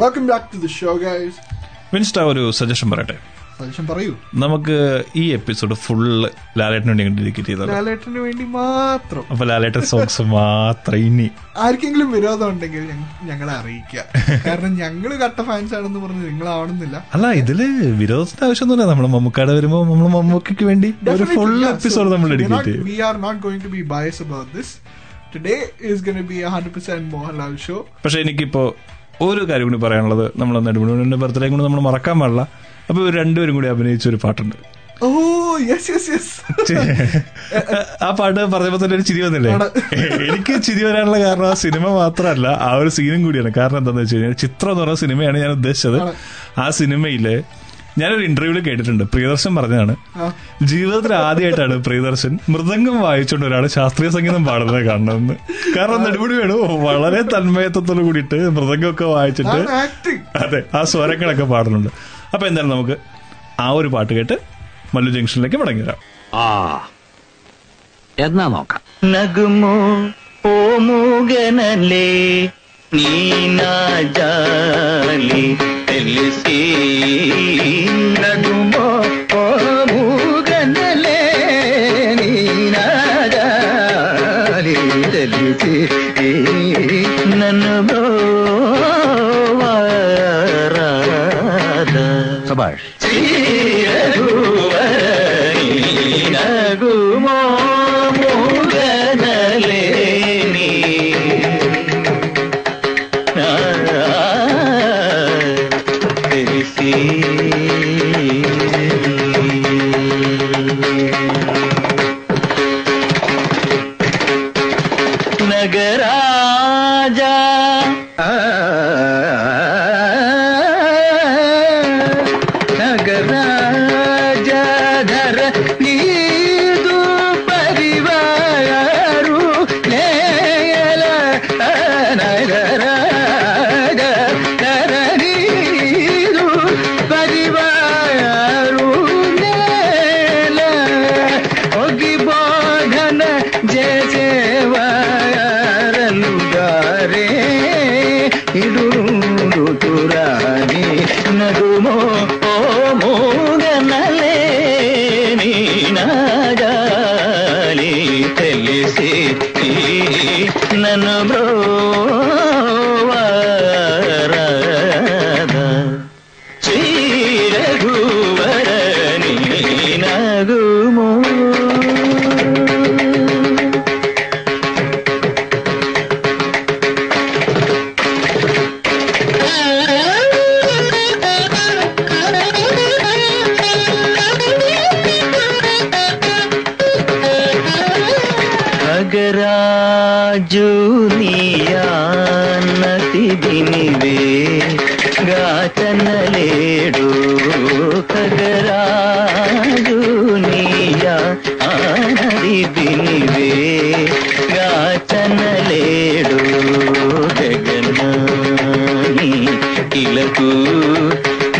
Welcome 0.00 0.24
back 0.30 0.46
to 0.52 0.58
the 0.64 0.68
show 0.80 0.90
guys 1.02 1.38
വിൻസ്റ്റ 1.92 2.18
ഒരു 2.30 2.42
സജഷൻ 2.58 2.88
പറയട്ടെ? 2.90 3.14
സജഷൻ 3.58 3.84
പറയൂ. 3.90 4.12
നമുക്ക് 4.42 4.76
ഈ 5.20 5.22
എപ്പിസോഡ് 5.36 5.74
ഫുൾ 5.84 6.02
ലാലേട്ടന് 6.58 6.90
വേണ്ടി 6.90 7.14
ഡെഡിക്കേറ്റ് 7.20 7.50
ചെയ്തത് 7.50 7.70
ലാലേട്ടന് 7.72 8.20
വേണ്ടി 8.26 8.44
മാത്രം. 8.56 9.24
അപ്പൊ 9.32 9.44
ലാലേട്ടൻ 9.50 9.84
സോങ്സ് 9.92 10.24
മാത്രം 10.34 10.98
ഇനി. 11.06 11.26
ആർക്കെങ്കിലും 11.64 12.08
വിരോധം 12.16 12.46
ഉണ്ടെങ്കിൽ 12.52 12.84
ഞങ്ങളെ 13.30 13.52
അറിയിക്കുക. 13.60 14.04
കാരണം 14.46 14.74
ഞങ്ങൾ 14.82 15.10
കട്ട 15.24 15.40
ഫാൻസ് 15.48 15.74
ആണെന്ന് 15.78 16.02
പറഞ്ഞ് 16.04 16.22
നിങ്ങളാവണമെന്നില്ല. 16.30 16.98
അല്ല 17.14 17.32
ഇതിൽ 17.42 17.62
വിരോധത്തിന്റെ 18.02 18.46
ആവശ്യമൊന്നുമില്ല. 18.48 18.86
നമ്മൾ 18.92 19.08
മമ്മൂക്കാട് 19.14 19.52
വരുമ്പോ 19.58 19.80
നമ്മൾ 19.92 20.10
മമ്മൂക്കയ്ക്ക് 20.18 20.68
വേണ്ടി 20.70 20.90
ഒരു 21.14 21.26
ഫുൾ 21.36 21.56
എപ്പിസോഡ് 21.72 22.12
നമ്മൾ 22.14 22.30
ഡെഡിക്കേറ്റ് 22.34 22.70
ചെയ്യും. 22.70 22.86
We 22.90 22.98
are 23.08 23.16
not 23.26 23.40
going 23.46 23.64
to 23.66 23.72
be 23.78 23.82
bias 23.94 24.22
about 24.26 24.50
this 24.58 24.74
today 25.34 25.56
is 25.90 26.00
going 26.04 26.22
to 26.22 26.28
be 26.34 26.38
hundred 26.54 26.74
percent 26.76 27.08
Mohanlal 27.16 27.56
show 27.66 27.78
പക്ഷേ 28.04 28.20
എനിക്കിപ്പോ 28.26 28.64
ഒരു 29.26 29.42
കാര്യം 29.50 29.66
കൂടി 29.68 29.80
പറയാനുള്ളത് 29.84 30.26
നമ്മൾ 30.40 30.54
നെടുമുടിയുടെ 30.66 31.18
ബർത്ത്ഡേ 31.22 31.48
കൂടി 31.52 31.64
നമ്മൾ 31.66 31.80
മറക്കാൻ 31.88 32.16
പാടില്ല. 32.22 32.42
അപ്പൊ 32.88 32.98
ഇവർ 33.02 33.14
രണ്ടുപേരും 33.20 33.54
കൂടി 33.58 33.68
അഭിനയിച്ച 33.74 34.06
ഒരു 34.12 34.18
പാട്ടുണ്ട്. 34.24 34.56
ഓ 35.06 35.08
യെസ് 35.70 35.88
യെസ് 35.92 36.08
യെസ് 36.12 36.32
ആ 38.04 38.08
പാട്ട് 38.18 38.38
പറഞ്ഞപ്പോ 38.54 38.78
തന്നെ 38.84 38.96
ഒരു 38.98 39.04
ചിരി 39.08 39.20
വന്നില്ലേ? 39.26 39.50
എനിക്ക് 40.28 40.54
ചിരി 40.66 40.82
വരാനുള്ള 40.86 41.18
കാരണം 41.26 41.46
ആ 41.50 41.54
സിനിമ 41.64 41.84
മാത്രമല്ല 42.02 42.46
ആ 42.68 42.70
ഒരു 42.80 42.90
സീനും 42.96 43.22
കൂടിയാണ്. 43.26 43.52
കാരണം 43.58 43.78
എന്താണെന്ന് 43.80 44.04
വെച്ച് 44.04 44.16
കഴിഞ്ഞാൽ 44.16 44.34
ചിത്രം 44.44 44.70
എന്ന് 44.72 44.82
പറഞ്ഞ 44.84 45.00
സിനിമയാണ് 45.04 45.38
ഞാൻ 45.44 45.52
ഉദ്ദേശിച്ചത്. 45.58 45.98
ആ 46.62 46.66
സിനിമയിൽ 46.80 47.26
ഞാനൊരു 48.00 48.22
ഇന്റർവ്യൂവിൽ 48.28 48.60
കേട്ടിട്ടുണ്ട്. 48.68 49.04
പ്രിയദർശൻ 49.12 49.52
പറഞ്ഞതാണ്. 49.58 49.94
ജീവിതത്തിൽ 50.70 51.12
ആദ്യമായിട്ടാണ് 51.14 51.74
പ്രിയദർശൻ 51.86 52.32
മൃദംഗം 52.52 52.96
വായിച്ചുകൊണ്ട് 53.06 53.46
ഒരാൾ 53.48 53.64
ശാസ്ത്രീയ 53.76 54.10
സംഗീതം 54.16 54.42
പാടുന്നത് 54.48 54.80
കാണണമെന്ന് 54.88 55.34
കാരണം 55.76 56.00
നടുപടി 56.06 56.34
വേണു. 56.40 56.56
വളരെ 56.86 57.20
തന്മയത്വത്തോട് 57.34 58.02
കൂടിയിട്ട് 58.08 58.38
മൃദംഗമൊക്കെ 58.58 59.06
വായിച്ചിട്ട് 59.14 59.60
അതെ 60.44 60.60
ആ 60.78 60.80
സ്വരങ്ങളൊക്കെ 60.92 61.46
പാടുന്നുണ്ട്. 61.54 61.90
അപ്പൊ 62.34 62.44
എന്തായാലും 62.50 62.72
നമുക്ക് 62.74 62.96
ആ 63.60 63.66
ഒരു 63.78 63.88
പാട്ട് 63.94 64.12
കേട്ട് 64.18 64.36
മല്ലു 64.94 65.10
ജംഗ്ഷനിലേക്ക് 65.16 65.58
മടങ്ങി 65.62 65.82
വരാം 65.82 66.00
ആ 66.42 66.44
എന്നാ 68.26 68.44
നോക്കാം. 68.54 68.80
നഗുമോ 69.12 69.74
ഓ 70.50 70.52
നീ 70.86 72.02
നീനാജാലി 72.94 74.38
తెలిసి 76.07 76.59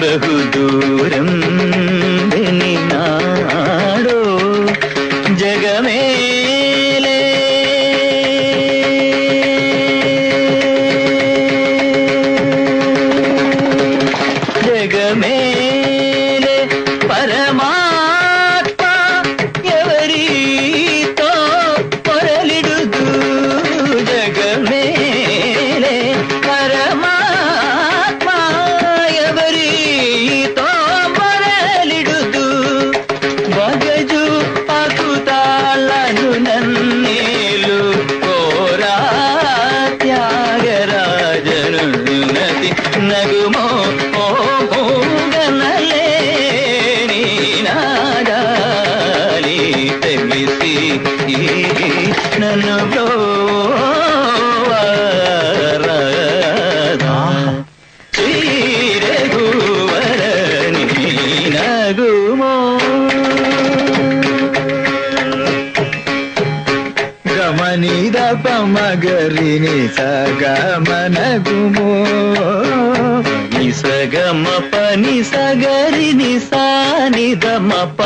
ബഹുദൂരം 0.01 1.29
ദിനാ 2.33 3.08
నిదమప 77.29 78.03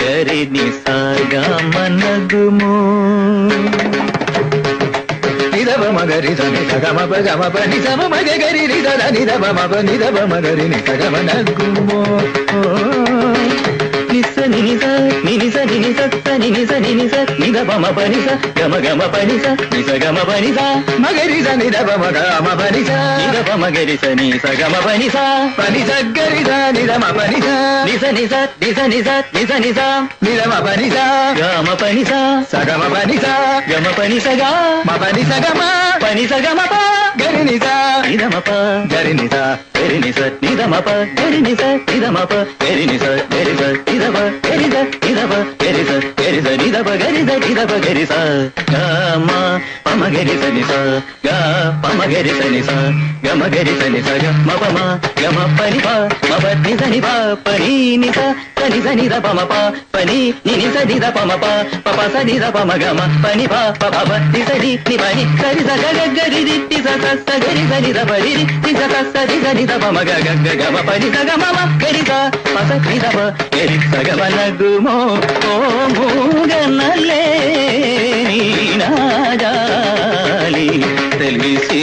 గరిని 0.00 0.64
సాగా 0.78 1.42
మనగుము. 1.74 2.70
నిదవ 5.52 5.82
మగరి 5.90 6.32
సమి 6.36 6.62
సగమ 6.70 6.98
పగమ 7.12 7.42
పని 7.48 7.78
సమ 7.84 8.00
మగ 8.06 8.28
గరి 8.42 8.64
నిదర 8.66 9.02
నిదవ 9.10 9.44
మగ 9.52 9.80
నిదవ 9.80 10.18
మగరి 10.26 10.66
నిసగమ 10.68 11.14
నినిస 14.56 14.84
నినిస 15.26 15.56
నినిస 15.70 16.00
స 16.26 16.34
నినిస 16.42 16.72
నినిస 16.84 17.14
నిద 17.40 17.56
పనిస 17.96 18.26
గమ 18.58 18.74
గమ 18.84 19.02
పనిస 19.14 19.44
నిస 19.72 19.88
గమ 20.02 20.18
పనిస 20.28 20.58
మగరి 21.02 21.40
స 21.46 21.48
నిద 21.60 21.76
గమ 21.88 22.48
పనిస 22.60 22.90
నిద 23.20 23.36
పమ 23.48 23.64
గరి 23.76 23.96
స 24.02 24.12
నిస 24.20 24.44
గమ 24.60 24.74
పనిస 24.86 25.16
పనిస 25.58 25.90
గరి 26.18 26.42
స 26.48 26.52
నిద 26.76 26.92
మ 27.02 27.10
పనిస 27.18 27.48
నిస 27.88 28.04
నిస 28.18 28.32
నిస 28.62 28.78
నిస 28.92 29.08
నిస 29.36 29.52
నిస 29.64 29.80
నిద 30.24 30.40
మ 30.52 30.54
పనిస 30.66 30.96
గమ 31.40 31.68
పనిస 31.82 32.12
స 32.52 32.64
గమ 32.70 32.82
పనిస 32.94 33.26
గమ 33.72 33.86
పనిస 33.98 34.26
గ 34.40 34.54
మ 34.88 34.96
పనిస 35.04 35.32
గమ 35.44 35.60
పనిస 36.04 36.32
గమ 36.46 36.62
ప 36.72 37.05
పెరినిదా 37.26 37.72
నిదమప 38.08 38.50
గరినిదా 38.92 39.40
పెరినిస 39.76 40.18
నిదమప 40.44 40.88
పెరినిస 41.18 41.62
నిదమప 41.90 42.32
పెరినిస 42.62 43.04
పెరిస 43.32 43.62
నిదప 43.88 44.16
పెరిస 44.46 44.74
నిదప 45.06 45.32
పెరిస 45.62 45.90
పెరిస 46.18 46.46
నిదప 46.62 46.88
గరిస 47.02 47.30
నిదప 47.44 47.72
గరిస 47.86 48.12
గమ 48.72 49.30
పమ 49.86 50.02
గరిస 50.14 50.44
నిస. 50.56 50.72
గ 51.26 51.28
పమ 51.82 52.00
గరిస 52.12 52.40
నిస. 52.54 52.70
గమ 53.26 53.42
గరిస 53.54 53.82
నిస. 53.94 54.08
గ 54.22 54.32
మపమ 54.48 54.78
గమ 55.20 55.36
పనిప 55.58 55.86
మప 56.30 56.44
నిస 56.64 56.82
నిప 56.94 57.08
పని 57.46 57.72
నిస 57.96 58.18
సని 58.60 58.80
సని 58.82 59.06
ద 59.08 59.18
పమ 59.26 59.40
ప. 59.50 59.54
పని 59.94 60.18
నిని 60.46 60.68
సది 60.74 60.98
ద 60.98 61.08
పమ 61.16 61.32
ప 61.42 61.46
పప 61.86 61.98
సది 62.14 62.36
ద 62.38 62.48
పమ 62.56 62.70
గమ 62.82 63.00
పని 63.24 63.46
ప 63.46 63.54
పప 63.82 63.96
నిసది 64.34 64.72
నిపని 64.88 65.24
సరి 65.42 65.62
సగ 65.68 65.84
గరి 66.18 66.42
దిట్టి 66.44 66.78
సగ 66.86 67.04
తత్త 67.16 67.32
గరి 67.44 67.62
గరి 67.70 67.90
ద 67.96 68.00
బడి 68.08 68.32
నిజ 68.64 68.80
తత్త 68.92 69.16
రి 69.28 69.36
గరి 69.44 69.64
ద 69.70 69.72
మమ 69.82 69.98
గ 70.08 70.10
గ 70.26 70.28
గ 70.46 70.48
గ 70.60 70.82
పరి 70.88 71.08
గ 71.14 71.18
గ 71.28 71.30
మమ 71.42 71.58
గరి 71.82 72.02
ద 72.08 72.12
పస 72.54 72.70
రి 72.86 72.98
ద 73.04 73.06
బ 73.16 73.18
గరి 73.56 73.78
స 73.84 74.02
గ 74.06 74.18
మన 74.20 74.38
గుమో 74.58 74.96
ఓ 75.48 75.54
మూగనలే 75.94 77.22
నాడాలి 78.80 80.68
తెలిసి 81.18 81.82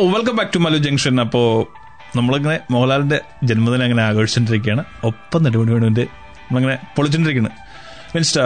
Welcome 0.00 0.36
back 0.36 0.54
to 0.54 0.58
Mallu 0.58 0.76
junction 0.76 1.20
അപ്പോ 1.20 1.68
നമ്മളിങ്ങനെ 2.16 2.60
മോഹൻലാലിന്റെ 2.70 3.20
ജന്മദിനം 3.44 3.82
അങ്ങനെ 3.82 4.02
ആഘോഷിച്ചിട്ടിരിക്കുകയാണ് 4.02 4.84
ഒപ്പം 5.04 5.42
നെടുമണിവേണുവിന്റെ 5.42 6.02
നമ്മളിങ്ങനെ 6.02 6.78
പൊളിച്ചിട്ടിരിക്കുന്നു 6.96 7.50
മീൻസ് 8.14 8.38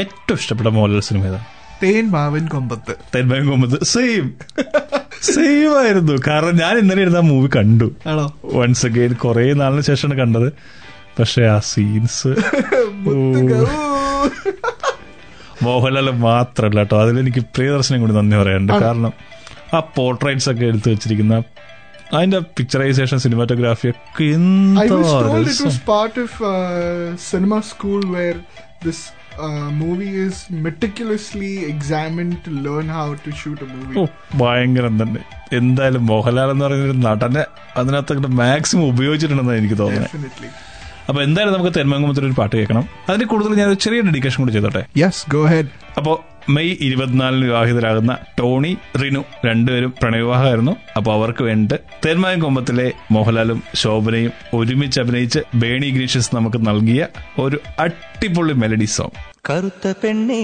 ഏറ്റവും 0.00 0.34
ഇഷ്ടപ്പെട്ട 0.34 0.68
മോഹൻലാൽ 0.68 1.00
സിനിമ 1.00 1.24
ഏതാ? 1.24 1.44
തേൻ 1.82 2.10
മാവൻ 2.10 2.48
കൊമ്പത്ത്. 2.48 2.96
തേൻ 3.14 3.28
മാവൻ 3.28 3.50
കൊമ്പത്ത്. 3.50 3.84
സെയിം 3.84 4.34
സെയിം 5.22 5.80
ആയിരുന്നു. 5.80 6.12
കാരണം 6.26 6.56
ഞാൻ 6.56 6.78
ഇന്നലെ 6.78 7.02
ഇരുന്ന 7.02 7.18
മൂവി 7.18 7.50
കണ്ടു. 7.56 7.92
ആണോ? 8.06 8.32
വൺസ് 8.44 8.86
അഗെയിൻ 8.86 9.12
കുറെ 9.12 9.52
നാളിന് 9.52 9.80
ശേഷമാണ് 9.80 10.18
കണ്ടത്. 10.18 10.52
പക്ഷെ 11.18 11.42
ആ 11.42 11.58
സീൻസ് 11.58 12.28
മോഹൻലാൽ 15.62 16.10
മാത്രല്ല 16.10 16.78
കേട്ടോ. 16.78 17.02
അതിലെനിക്ക് 17.02 17.38
പ്രിയദർശനം 17.38 18.00
കൂടി 18.00 18.12
നന്ദി 18.12 18.36
പറയാനുണ്ട്. 18.36 18.72
കാരണം 18.72 19.12
ആ 19.74 19.80
പോർട്രേറ്റ്സ് 19.96 20.48
ഒക്കെ 20.50 20.64
എടുത്തു 20.64 20.88
വെച്ചിരിക്കുന്ന 20.90 21.36
അതിന്റെ 22.12 22.40
പിക്ചറൈസേഷൻ 22.56 23.18
സിനിമാറ്റോഗ്രാഫി 23.18 23.88
ഒക്കെ 23.90 24.24
I 24.24 24.34
എന്താ 24.34 24.82
was 24.96 25.12
told 25.12 25.36
it 25.38 25.48
രസം. 25.48 25.66
was 25.66 25.78
part 25.94 26.16
of 26.16 26.32
uh, 26.44 26.54
cinema 27.30 27.62
school 27.62 28.02
where 28.16 28.36
this 28.82 29.00
uh, 29.38 29.68
movie 29.80 30.12
is 30.26 30.36
meticulously 30.66 31.64
examined 31.64 32.36
to 32.44 32.50
learn 32.66 32.86
how 32.88 33.08
to 33.24 33.30
shoot 33.40 33.58
a 33.60 33.70
movie. 33.74 33.96
ഓ 34.00 34.04
ഭയങ്കരം 34.42 34.94
തന്നെ 35.02 35.22
എന്തായാലും 35.52 36.06
മോഹൻലാൽ 36.06 36.50
എന്ന് 36.50 36.64
പറയുന്ന 36.64 36.86
ഒരു 36.86 36.96
നടനെ 37.08 37.44
അതിനകത്ത് 37.76 38.32
മാക്സിമം 38.42 38.86
ഉപയോഗിച്ചിട്ടുണ്ടെന്നാണ് 38.92 39.58
എനിക്ക് 39.58 39.78
തോന്നുന്നത്. 39.82 40.10
അപ്പൊ 41.08 41.22
എന്തായാലും 41.22 41.54
നമുക്ക് 41.54 41.78
തെന്മംഗമത്തിൽ 41.78 42.24
ഒരു 42.24 42.34
പാട്ട് 42.38 42.56
കേൾക്കണം. 42.56 42.88
അതിന് 43.08 43.24
കൂടുതൽ 43.24 43.54
ഞാൻ 43.54 43.68
ഒരു 43.68 43.76
ചെറിയ 43.76 44.00
ഡെഡിക്കേഷൻ 44.00 44.42
കൂടി 44.42 44.52
ചെയ്തോട്ടെ. 44.52 44.86
യെസ് 44.96 45.30
ഗോ 45.30 45.46
ഹെഡ് 45.46 45.68
അപ്പോ 45.96 46.24
മെയ് 46.48 46.76
ഇരുപത്തിനാലിന് 46.80 47.44
വിവാഹിതരാകുന്ന 47.44 48.16
ടോണി 48.38 48.76
റിനു 49.02 49.24
രണ്ടുപേരും 49.46 49.94
പ്രണയവിവാഹമായിരുന്നു. 50.02 50.76
അപ്പോൾ 50.96 51.12
അവർക്ക് 51.12 51.42
വേണ്ടി 51.44 51.76
തേന്മായം 52.06 52.40
കൊമ്പത്തിലെ 52.40 52.92
മോഹൻലാലും 53.10 53.62
ശോഭനയും 53.74 54.32
ഒരുമിച്ച് 54.54 55.00
അഭിനയിച്ച് 55.00 55.40
ബേണി 55.54 55.90
ഗ്രീഷ്യസ് 55.90 56.34
നമുക്ക് 56.34 56.66
നൽകിയ 56.66 57.08
ഒരു 57.38 57.60
അടിപൊളി 57.80 58.52
മെലഡി 58.52 58.84
സോങ് 58.84 59.16
കറുത്ത 59.50 59.94
പെണ്ണേ 60.04 60.42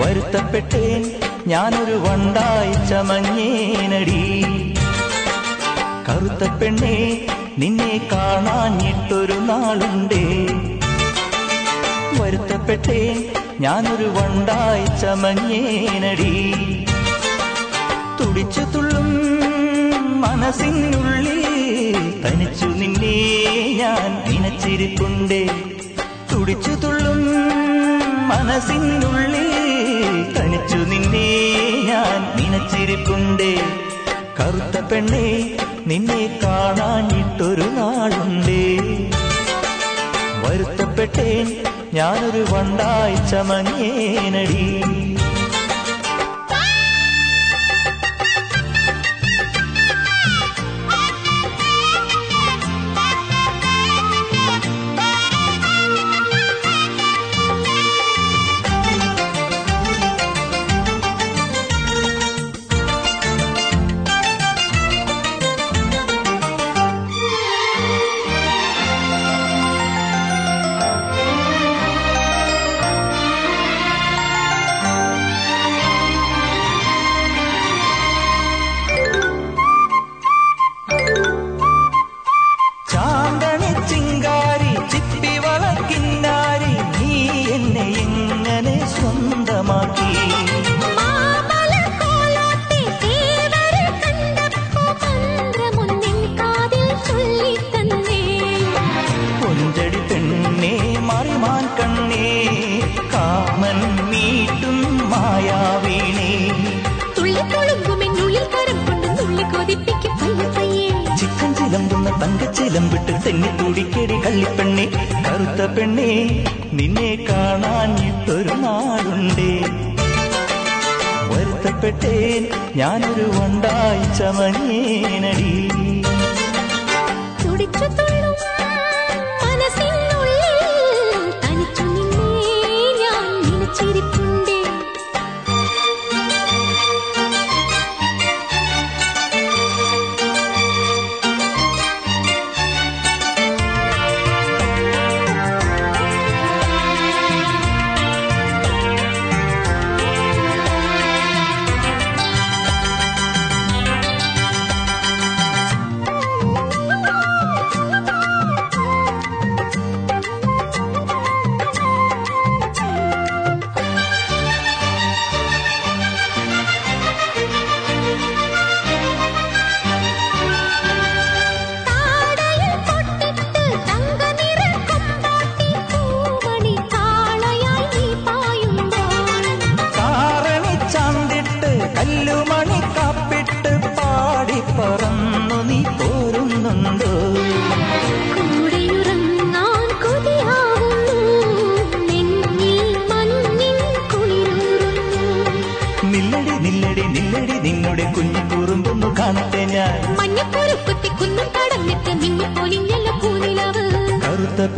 വരുത്തപ്പെട്ടേൻ 0.00 1.02
ഞാനൊരു 1.48 1.94
വണ്ടായി 1.94 2.72
ചമഞ്ഞേനടി. 2.72 4.44
കറുത്ത 6.08 6.50
പെണ്ണെ 6.50 7.26
നിന്നെ 7.58 8.08
കാണാഞ്ഞിട്ടൊരു 8.12 9.32
നാളുണ്ടേ. 9.32 10.46
വരുത്തപ്പെട്ടേ 12.20 13.30
ഞാനൊരു 13.60 14.04
വണ്ടായി 14.04 14.86
ചമഞ്ഞേനടി. 14.86 16.34
തുടിച്ചു 18.20 18.60
തുള്ളും 18.60 19.08
മനസ്സിനുള്ളിൽ 20.20 21.42
തനിച്ചു 22.24 22.66
നിന്നെ 22.66 23.16
ഞാൻ 23.78 24.32
നിനച്ചിരിപ്പുണ്ടേ 24.32 25.46
തുടിച്ചു 26.32 26.70
തുള്ളും 26.70 27.24
മനസ്സിനുള്ളിൽ 28.28 29.67
തനിച്ചു 30.36 30.76
നിന്നെ 30.90 31.28
ഞാൻ 31.84 32.36
നിനച്ചിരിപ്പുണ്ടേ 32.36 33.52
കറുത്ത 34.40 34.78
പെണ്ണേ 34.80 35.26
നിന്നെ 35.86 36.40
കാണാനിട്ടൊരു 36.44 37.66
നാളുണ്ടേ. 37.78 38.64
വരുത്തപ്പെട്ടേൻ 40.44 41.46
ഞാനൊരു 41.94 42.44
വണ്ടായി 42.52 43.16
ചമഞ്ഞേനടി 43.30 44.66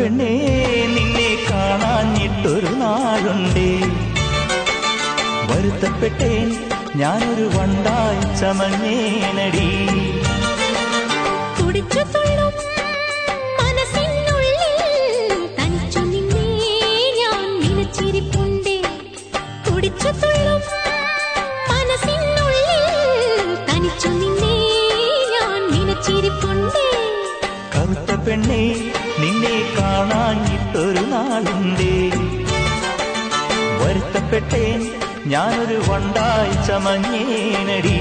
പെണ്ണേ 0.01 0.35
നിന്നെ 0.87 1.37
കാണാഞ്ഞിട്ടൊരു 1.51 2.67
നാളുണ്ടേ. 2.67 3.73
വരുത്തപ്പെട്ടേൻ 5.51 6.69
ഞാനൊരു 6.97 7.51
വണ്ടായി 7.59 8.37
ചമഞ്ഞേനടി. 8.39 9.71
നാളുണ്ടേ 31.41 31.95
വരുത്തപ്പെട്ടേൻ 33.81 34.81
ഞാനൊരു 35.27 35.79
വണ്ടായി 35.89 36.55
ചമഞ്ഞേനടി. 36.67 37.99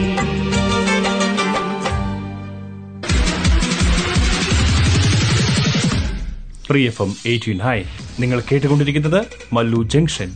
എഫ് 6.87 7.01
എം 7.01 7.11
എയ്റ്റീൻ 7.25 7.57
നയൻ 7.57 7.85
നിങ്ങൾ 8.19 8.39
കേട്ടുകൊണ്ടിരിക്കുന്നത് 8.51 9.21
മല്ലു 9.53 9.83
ജംഗ്ഷൻ. 9.83 10.29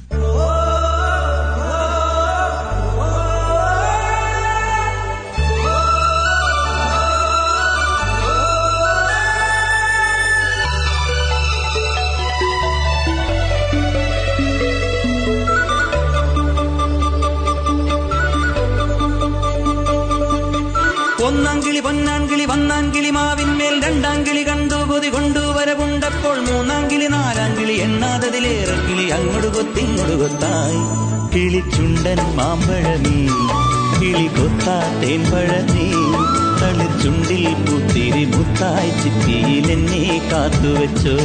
തളിർച്ചുണ്ടിൽ 36.64 37.46
പുത്തിരി 37.66 38.26
മുത്തായി 38.26 38.92
ചിറ്റിയിൽ 39.02 39.72
എന്നെ 39.72 40.04
കാത്തുവെച്ചോ. 40.32 41.18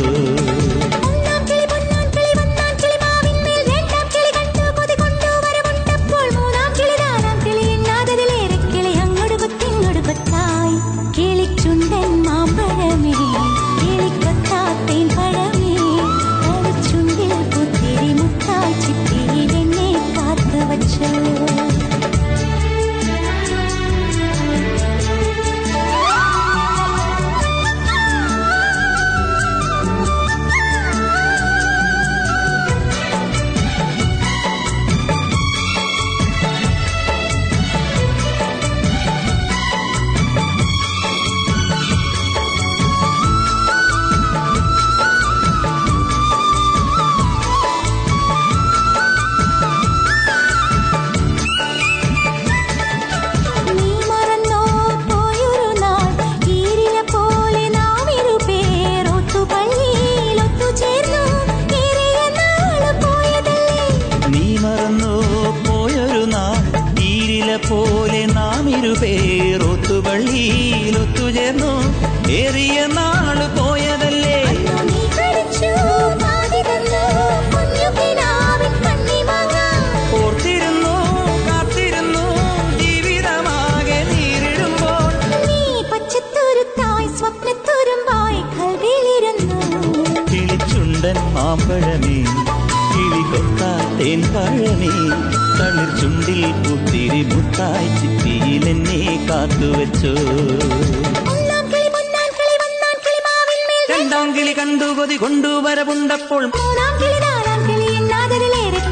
രണ്ടാം 103.89 104.28
കിളി 104.36 104.53
കണ്ടു 104.53 104.86
കൊതി 104.97 105.16
കൊണ്ടുവരവുണ്ടപ്പോൾ 105.16 106.43
മൂന്നാം 106.55 106.93
കിളി 107.01 107.18
നാലാം 107.24 107.61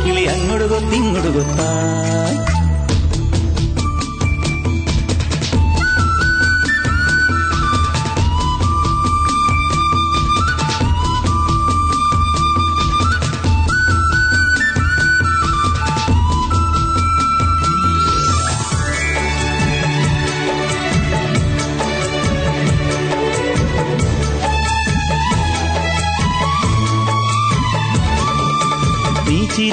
കിളി 0.05 0.25
അങ്ങോട്ട് 0.27 0.67
കൊത്തിങ്ങോട്ട് 0.69 1.33
കൊത്തായി 1.35 2.37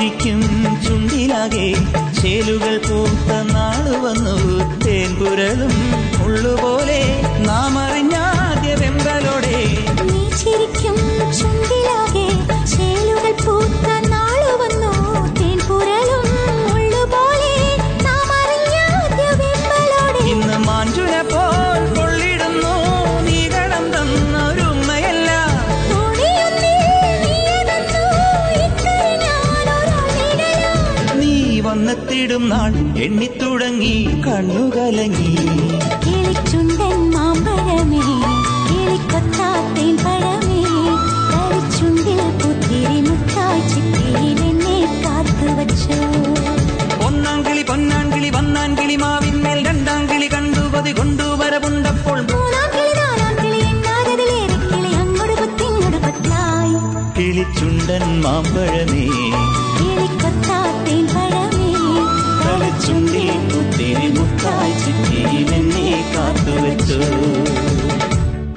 ചിരിക്കും 0.04 0.42
ചുണ്ടിലാകെ 0.86 1.68
ചേലുകൾ 2.18 2.74
പൂത്ത 2.88 3.30
നാൾ 3.52 3.86
വന്നു. 4.04 4.34
തേൻപുരളും 4.86 5.74
ഉള്ളുപോലെ 6.26 7.00
നാം 7.48 7.78
അറിഞ്ഞാദ്യ 7.80 8.72
വെമ്പലോടെ 8.82 9.62
നീ 10.10 10.22
ചിരിക്കും 10.42 10.98
ചുണ്ടിലാകെ 11.40 11.83
കണ്ണുകലങ്ങി 34.34 35.32
കിളിച്ചുണ്ടൻ 36.06 37.00
മാമ്പഴമേ 37.16 38.00
കിളിക്കൊത്താത്തേൻ 38.70 39.92
പഴമേ 39.98 40.62
കളിച്ചുണ്ടിൽ 41.34 42.22
പുത്തിരി 42.42 42.98
മുത്തായി 43.02 43.62
ചിറ്റിയിൽ 43.72 44.42
എന്നെ 44.50 44.80
കാത്തു 45.06 45.50
വച്ചു. 45.60 46.00
ഒന്നാം 47.08 47.40
കിളി 47.48 47.64
പൊന്നാം 47.64 48.08
കിളി 48.14 48.32
കിളി 48.76 48.96
മാവിന്മേൽ 48.96 49.62
രണ്ടാം 49.68 50.02
കിളി 50.12 50.30
കണ്ടു 50.36 50.66
വരവുണ്ടപ്പോൾ. 51.36 52.20
മൂന്നാം 52.34 52.64
എന്നെ 65.56 66.14
കാത്തുവെച്ചു. 66.16 66.98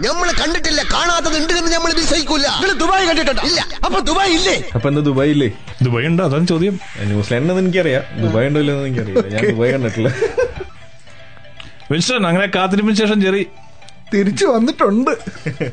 നമ്മൾ 0.09 0.29
കണ്ടിട്ടില്ല 0.41 0.83
കാണാത്തത് 0.83 1.37
ഉണ്ട് 1.43 1.53
എന്ന് 1.53 1.73
നമ്മൾ 1.73 1.93
നിങ്ങൾ 1.93 2.75
ദുബായ് 2.79 3.07
കണ്ടിട്ടുണ്ടോ? 3.07 3.43
ഇല്ല. 3.43 3.67
അപ്പൊ 3.85 4.01
ദുബായ് 4.01 4.33
ഇല്ലേ? 4.35 4.63
അപ്പൊ 4.75 4.89
എന്താ 4.89 5.01
ദുബായ് 5.01 5.31
ഇല്ലേ? 5.31 5.53
ദുബായ് 5.83 6.07
ഉണ്ടോ? 6.07 6.25
അതാണ് 6.25 6.47
ചോദ്യം. 6.47 6.81
ന്യൂസിലാൻഡ് 7.03 7.53
എനിക്കറിയാം. 7.53 8.03
ദുബായ് 8.23 8.47
ഉണ്ടോ 8.47 8.61
ഇല്ലെന്ന് 8.61 8.87
എനിക്കറിയില്ല. 8.87 9.27
ഞാൻ 9.29 9.45
ദുബായ് 9.47 9.73
കണ്ടിട്ടില്ല. 9.73 10.09
വിൻസ്റ്റൺ 11.91 12.27
അങ്ങനെ 12.27 12.47
കാത്തിരിപ്പിന് 12.55 12.97
ശേഷം 12.97 13.21
ജെറി. 13.21 13.47
തിരിച്ചു 14.15 14.47
വന്നിട്ടുണ്ട്. 14.47 15.11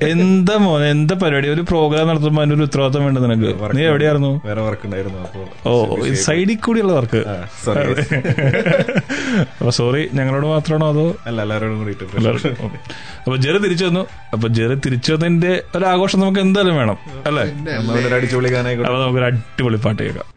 എന്താ 0.05 0.55
മോനെ 0.57 0.89
എന്താ 0.91 1.15
പരിപാടി? 1.23 1.49
ഒരു 1.49 1.61
പ്രോഗ്രാം 1.61 2.07
നടത്തുമ്പോ 2.07 2.41
അതിന്റെ 2.41 2.55
ഒരു 2.55 2.63
ഉത്തരവാദിത്തം 2.63 3.03
വേണ്ട 3.03 3.17
നിനക്ക്? 3.17 3.77
നീ 3.77 3.83
എവിടെയായിരുന്നു? 3.83 4.41
വേറെ 4.45 4.61
വർക്ക് 4.61 4.85
ഉണ്ടായിരുന്നു 4.85 5.19
ഓ 5.69 5.95
സൈഡിൽ 6.13 6.55
കൂടിയുള്ള 6.55 6.93
വർക്ക് 6.93 7.21
sorry. 7.65 8.03
അപ്പൊ 9.49 9.69
സോറി 9.69 10.09
ഞങ്ങളോട് 10.13 10.45
മാത്രമാണോ 10.45 10.89
അതോ? 10.89 11.15
അല്ല 11.25 11.41
എല്ലാവരോടും 11.41 11.77
കൂടിയിട്ട്. 11.77 12.47
അപ്പൊ 13.19 13.35
ജെറി 13.35 13.57
തിരിച്ചു 13.57 13.85
വന്നു. 13.85 14.05
അപ്പൊ 14.33 14.47
ജെറി 14.47 14.75
തിരിച്ചു 14.75 15.13
വന്നതിന്റെ 15.13 15.63
ഒരു 15.75 15.85
ആഘോഷം 15.85 16.19
നമുക്ക് 16.19 16.39
എന്തായാലും 16.39 16.75
വേണം. 16.75 16.97
അല്ലേ? 17.25 18.15
അടിച്ചുപൊളി 18.15 18.49
ഗാനായിക്കോട്ടെ 18.49 18.91
അപ്പൊ 18.91 19.03
നമുക്കൊരു 19.03 19.25
അടിപൊളി 19.25 19.77
പാട്ട് 19.77 20.03
കേൾക്കാം 20.03 20.27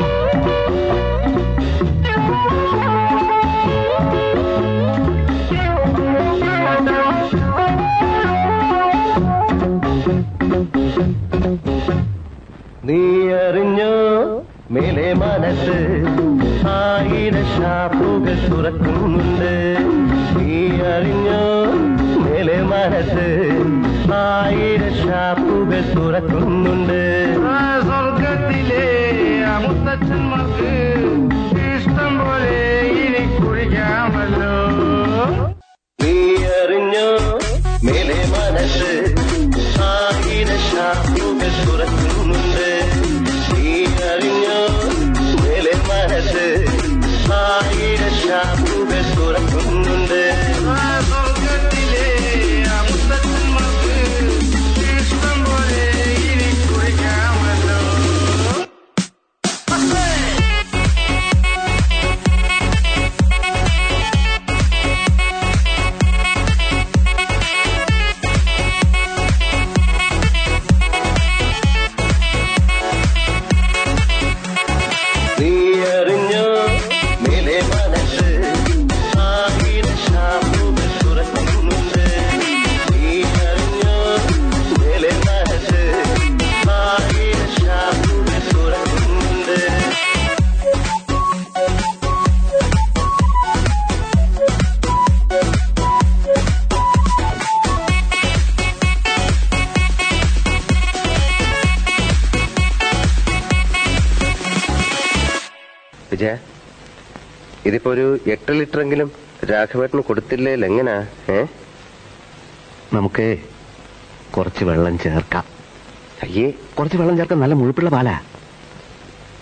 ും. 0.00 0.19
നീ 12.88 13.00
അറിഞ്ഞോ 13.38 13.94
മേലെ 14.74 15.08
മനസ്സ് 15.20 15.76
ആയിര 16.74 17.36
ഷാപ്പുകൾ 17.54 18.36
തുറക്കുന്നുണ്ട്. 18.50 19.52
നീ 20.36 20.56
അറിഞ്ഞോ 20.92 21.42
മേലെ 22.24 22.58
മനസ്സ് 22.72 23.26
ആയിര 24.20 24.82
ഷാപ്പുകൾ 25.02 25.82
തുറക്കുന്നുണ്ട്. 25.96 27.02
സ്വർഗത്തിലെ 27.86 28.88
മുത്തച്ഛന്മാർക്ക് 29.64 30.72
ഇഷ്ടം 31.74 32.12
പോലെ 32.22 32.58
ഇനി 33.04 33.22
കുഴിക്കാമല്ലോ. 33.36 34.54
നീ 36.04 36.16
അറിഞ്ഞോ 36.60 37.08
മേലെ 37.88 38.20
മനസ്സ് 38.34 38.92
ആയിര 39.92 40.50
ഷാപ്പുകൾ 40.70 41.52
തുറക്കുന്നുണ്ട്. 41.64 41.99
ആയിരം 48.32 48.69
ഇതിപ്പോ 107.70 107.90
ഒരു 107.90 108.04
എട്ട് 108.26 108.52
ലിറ്ററെങ്കിലും 108.52 109.08
രാഘവേട്ടന് 109.50 110.02
കൊടുത്തില്ലേ 110.02 110.52
എങ്ങനാ 110.66 110.94
ഏ? 111.30 111.38
നമുക്ക് 112.92 113.26
കുറച്ച് 114.30 114.64
വെള്ളം 114.64 114.98
ചേർക്കാം. 114.98 115.44
അയ്യേ. 116.22 116.46
കുറച്ച് 116.78 116.96
വെള്ളം 116.96 117.16
ചേർക്കാം 117.16 117.40
നല്ല 117.40 117.54
മുഴുപ്പുള്ള 117.54 117.90
പാലാ. 117.90 118.14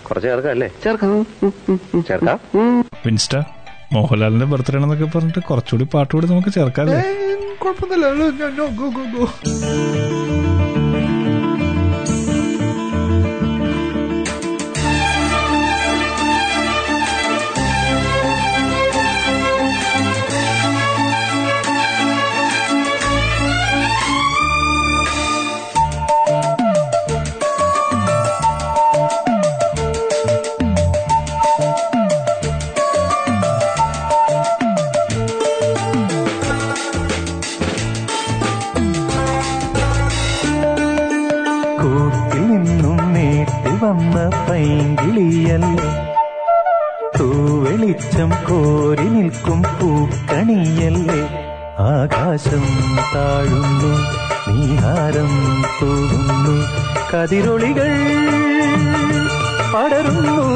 കുറച്ച് 0.07 0.27
ചേർക്കാം 0.27 0.51
അല്ലേ? 0.51 0.69
ചേർക്കാം. 0.83 1.11
ചേർക്കാം. 2.07 2.37
വിൻസ്റ്റ 3.05 3.35
മോഹൻലാലിന്റെ 3.93 4.45
ബർത്ത്ഡേ 4.45 4.77
ആണെന്നൊക്കെ 4.77 5.07
പറഞ്ഞിട്ട് 5.15 5.39
കുറച്ചുകൂടി 5.49 5.83
പാട്ടുകൂടി 5.93 6.27
നമുക്ക് 6.27 6.51
ചേർക്കാം 6.51 6.87
കുഴപ്പമൊന്നുമില്ല. 7.59 8.05
തൂവെളിച്ചം 47.99 48.31
കോരി 48.47 49.05
നിൽക്കും 49.13 49.59
പൂക്കണിയല്ലേ? 49.79 51.21
ആകാശം 51.85 52.63
താഴുന്നു 53.13 53.91
നീഹാരം 54.47 55.31
തൂകുന്നു 55.79 56.55
കതിരൊളികൾ 57.11 57.91
പടരുന്നു 59.73 60.47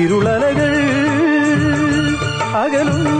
ഇരുളലകൾ 0.00 0.72
അകലുന്നു. 2.62 3.19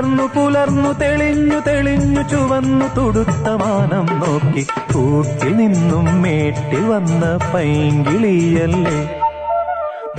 പുലർന്നു 0.00 0.26
പുലർന്നു 0.34 1.00
തെളിഞ്ഞു 1.00 1.60
തെളിഞ്ഞു 1.66 2.22
ചുവന്നു 2.22 2.96
തുടുത്ത 2.96 3.48
മാനം 3.48 4.06
നോക്കി 4.20 4.66
കൂട്ടിൽ 4.92 5.56
നിന്നും 5.56 6.22
മേട്ടിൽ 6.22 6.84
വന്ന 6.84 7.38
പൈങ്കിളിയല്ലേ? 7.54 9.00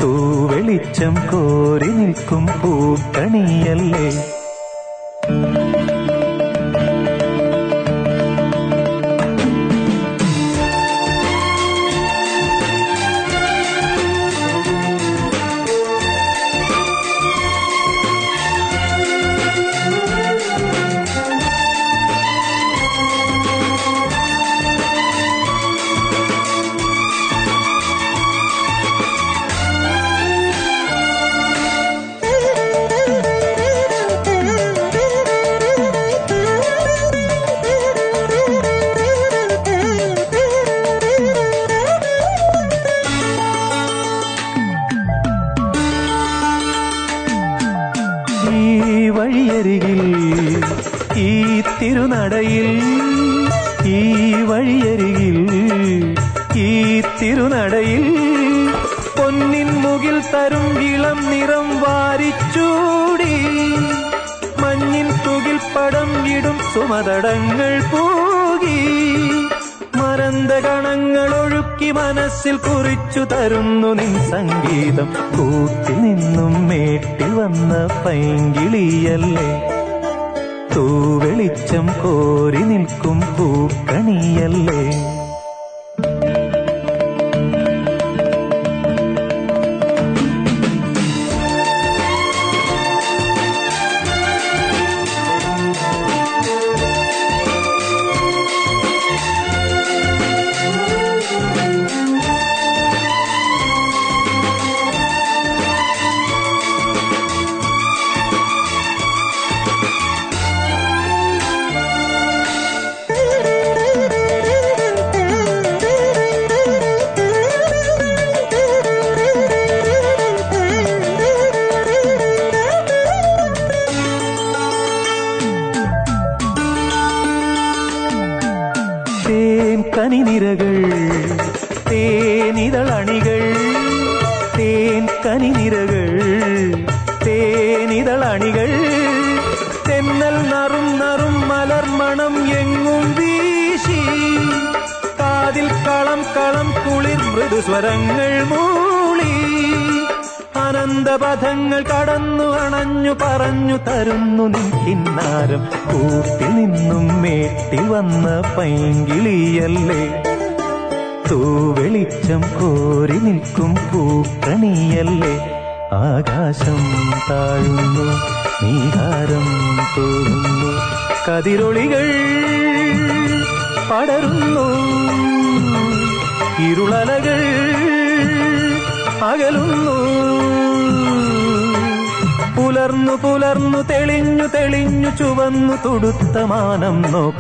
തൂവെളിച്ചം 0.02 1.14
കോരി 1.14 1.88
നിൽക്കും 1.88 2.46
പൂക്കണിയല്ലേ? 2.46 4.41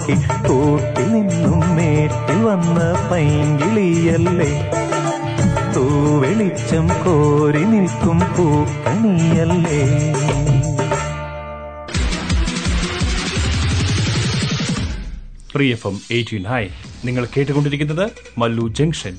കാച്ചി 0.01 0.15
തോട്ടിൽ 0.47 1.09
നിന്നും 1.13 1.59
മേട്ടിൽ 1.77 2.39
വന്ന 2.43 2.79
പൈങ്കിളിയല്ലേ? 3.09 4.51
തൂവെളിച്ചം 5.75 6.85
കോരി 7.03 7.63
നിൽക്കും 7.73 8.19
പൂക്കണിയല്ലേ? 8.37 9.81
പ്രിയ 15.55 15.71
എഫ് 15.71 15.87
എം 15.87 15.97
എയ്റ്റീൻ 16.11 16.45
ഹൈ 16.51 16.63
നിങ്ങൾ 17.05 17.23
കേട്ടുകൊണ്ടിരിക്കുന്നത് 17.33 18.05
മല്ലു 18.37 18.67
ജംഗ്ഷൻ. 18.79 19.15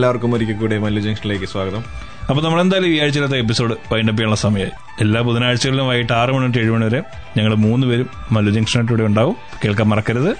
എല്ലാവർക്കും 0.00 0.34
ഒരിക്കൽ 0.34 0.52
കൂടെ 0.52 0.78
മല്ലു 0.78 1.00
ജംഗ്ഷനിലേക്ക് 1.00 1.44
സ്വാഗതം. 1.44 1.84
അപ്പോൾ 2.28 2.42
നമ്മൾ 2.42 2.60
എന്തായാലും 2.60 2.88
ഈ 2.88 2.98
ആഴ്ചയിലത്തെ 2.98 3.38
എപ്പിസോഡ് 3.38 3.70
വൈൻഡപ്പ് 3.92 4.16
ചെയ്യാനുള്ള 4.16 4.36
സമയമായി. 4.36 4.70
എല്ലാ 5.00 5.20
ബുധനാഴ്ചകളിലും 5.20 5.88
വൈകിട്ട് 5.88 6.12
ആറ് 6.12 6.30
മണി 6.30 6.42
തൊട്ട് 6.42 6.58
ഏഴ് 6.58 6.70
മണി 6.70 6.84
വരെ 6.84 7.02
ഞങ്ങൾ 7.36 7.54
മൂന്ന് 7.54 7.86
പേരും 7.86 8.10
മല്ലു 8.32 8.52
ജംഗ്ഷനായിട്ട് 8.52 8.92
ഇവിടെ 8.92 9.02
ഉണ്ടാവും. 9.02 9.36
കേൾക്കാൻ 9.64 9.88
മറക്കരുത്. 9.88 10.36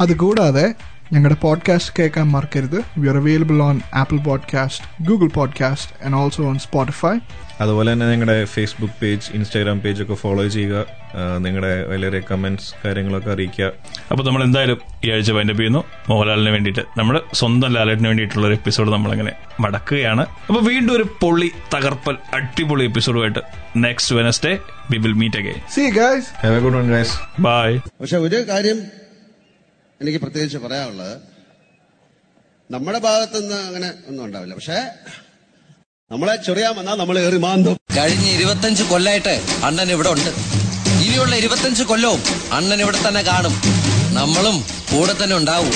അതുകൂടാതെ 0.00 0.74
ഞങ്ങളുടെ 1.12 1.38
പോഡ്കാസ്റ്റ് 1.40 1.94
കേൾക്കാൻ 1.98 2.26
മറക്കരുത്. 2.28 2.78
We 2.98 3.08
are 3.08 3.16
available 3.16 3.62
on 3.62 3.80
Apple 3.94 4.16
podcast 4.16 5.08
Google 5.08 5.28
podcast 5.28 6.06
and 6.06 6.16
also 6.16 6.44
on 6.44 6.58
Spotify 6.58 7.18
അതുപോലെ 7.60 7.92
തന്നെ 7.92 8.10
ഞങ്ങളുടെ 8.10 8.44
ഫേസ്ബുക്ക് 8.44 8.94
പേജ് 9.02 9.30
ഇൻസ്റ്റാഗ്രാം 9.34 9.80
പേജ് 9.80 10.02
ഒക്കെ 10.02 10.14
ഫോളോ 10.14 10.48
ചെയ്യുക. 10.48 10.86
നിങ്ങളുടെ 11.38 11.86
വലിയ 11.86 12.20
കമന്റ്സ് 12.30 12.74
കാര്യങ്ങളൊക്കെ 12.84 13.30
അറിയിക്കുക. 13.30 13.72
അപ്പോൾ 14.10 14.24
നമ്മൾ 14.26 14.42
എന്തായാലും 14.44 14.78
ഈ 15.04 15.10
ആഴ്ച 15.10 15.30
വൈൻഡപ്പ് 15.30 15.60
ചെയ്യുന്നു. 15.60 15.84
മോഹൻലാലിന് 16.08 16.50
വേണ്ടിയിട്ട്. 16.50 16.80
നമ്മുടെ 16.98 17.20
സ്വന്തം 17.34 17.72
ലാലേട്ടിന് 17.72 18.08
വേണ്ടിയിട്ടുള്ള 18.08 18.46
ഒരു 18.46 18.54
എപ്പിസോഡ് 18.54 18.88
നമ്മൾ 18.88 19.06
നമ്മളങ്ങനെ 19.06 19.32
മടക്കുകയാണ്. 19.60 20.26
അപ്പോൾ 20.48 20.62
വീണ്ടും 20.64 20.96
ഒരു 20.96 21.04
പൊള്ളി 21.20 21.50
തകർപ്പൽ 21.74 22.16
അടിപൊളി 22.34 22.84
എപ്പിസോഡുമായിട്ട് 22.84 23.38
next 23.76 24.14
Wednesday 24.14 24.58
we 24.90 24.98
will 24.98 25.12
meet 25.12 25.36
again 25.36 25.54
see 25.74 25.90
guys 25.90 26.26
have 26.42 26.54
a 26.54 26.60
good 26.60 26.74
one 26.74 26.90
guys 26.90 27.42
bye 27.42 27.76
പക്ഷെ 28.00 28.16
ഒരു 28.16 28.48
കാര്യം 28.48 28.78
എനിക്ക് 30.00 30.18
പ്രത്യേകിച്ച് 30.18 30.58
പറയാനുള്ളത് 30.58 31.20
നമ്മുടെ 32.70 32.98
ഭാഗത്തുനിന്ന് 32.98 33.54
അങ്ങനെ 33.54 33.92
ഒന്നും 34.06 34.24
ഉണ്ടാവില്ല. 34.24 34.54
പക്ഷേ 34.54 34.78
നമ്മളെ 36.10 36.36
ചൊറിയാൻ 36.36 36.76
വന്നാൽ 36.76 36.94
നമ്മൾ 36.94 37.18
ഏറി 37.18 37.36
മാന്തും. 37.36 37.76
കഴിഞ്ഞ 37.96 38.26
ഇരുപത്തഞ്ച് 38.30 38.82
കൊല്ലായിട്ട് 38.82 39.34
അണ്ണൻ 39.64 39.90
ഇവിടെ 39.90 40.08
ഉണ്ട്. 40.08 40.30
ഇനിയുള്ള 41.06 41.36
ഇരുപത്തഞ്ച് 41.36 41.82
കൊല്ലവും 41.82 42.22
അണ്ണൻ 42.52 42.80
ഇവിടെ 42.80 43.08
തന്നെ 43.08 43.22
കാണും. 43.22 43.54
നമ്മളും 44.14 44.64
കൂടെ 44.92 45.24
തന്നെ 45.24 45.36
ഉണ്ടാവും. 45.36 45.72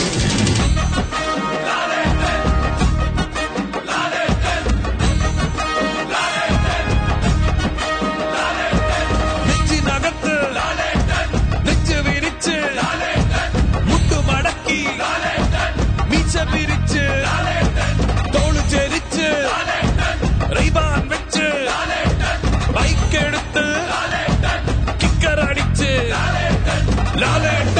ലാലേട്ടൻ 27.22 27.79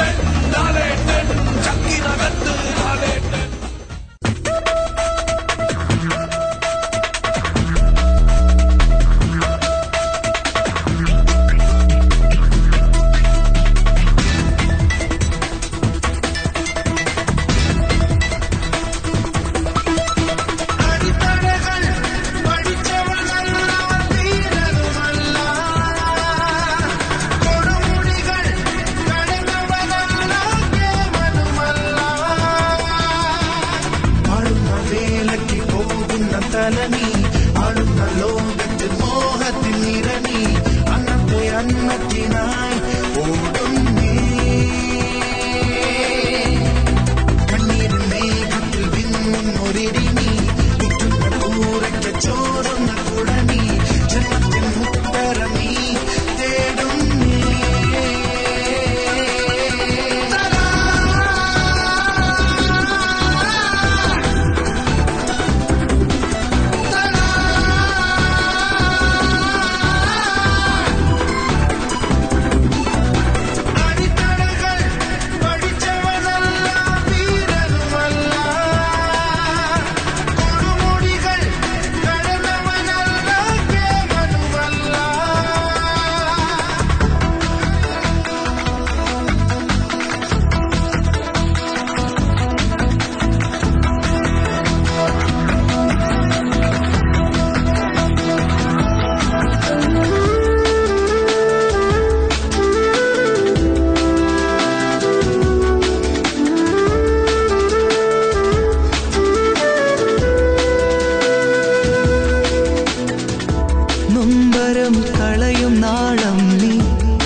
നൊമ്പരം 114.71 114.95
കളയും 115.19 115.79
നാളം 115.79 116.37
നീ. 116.57 116.79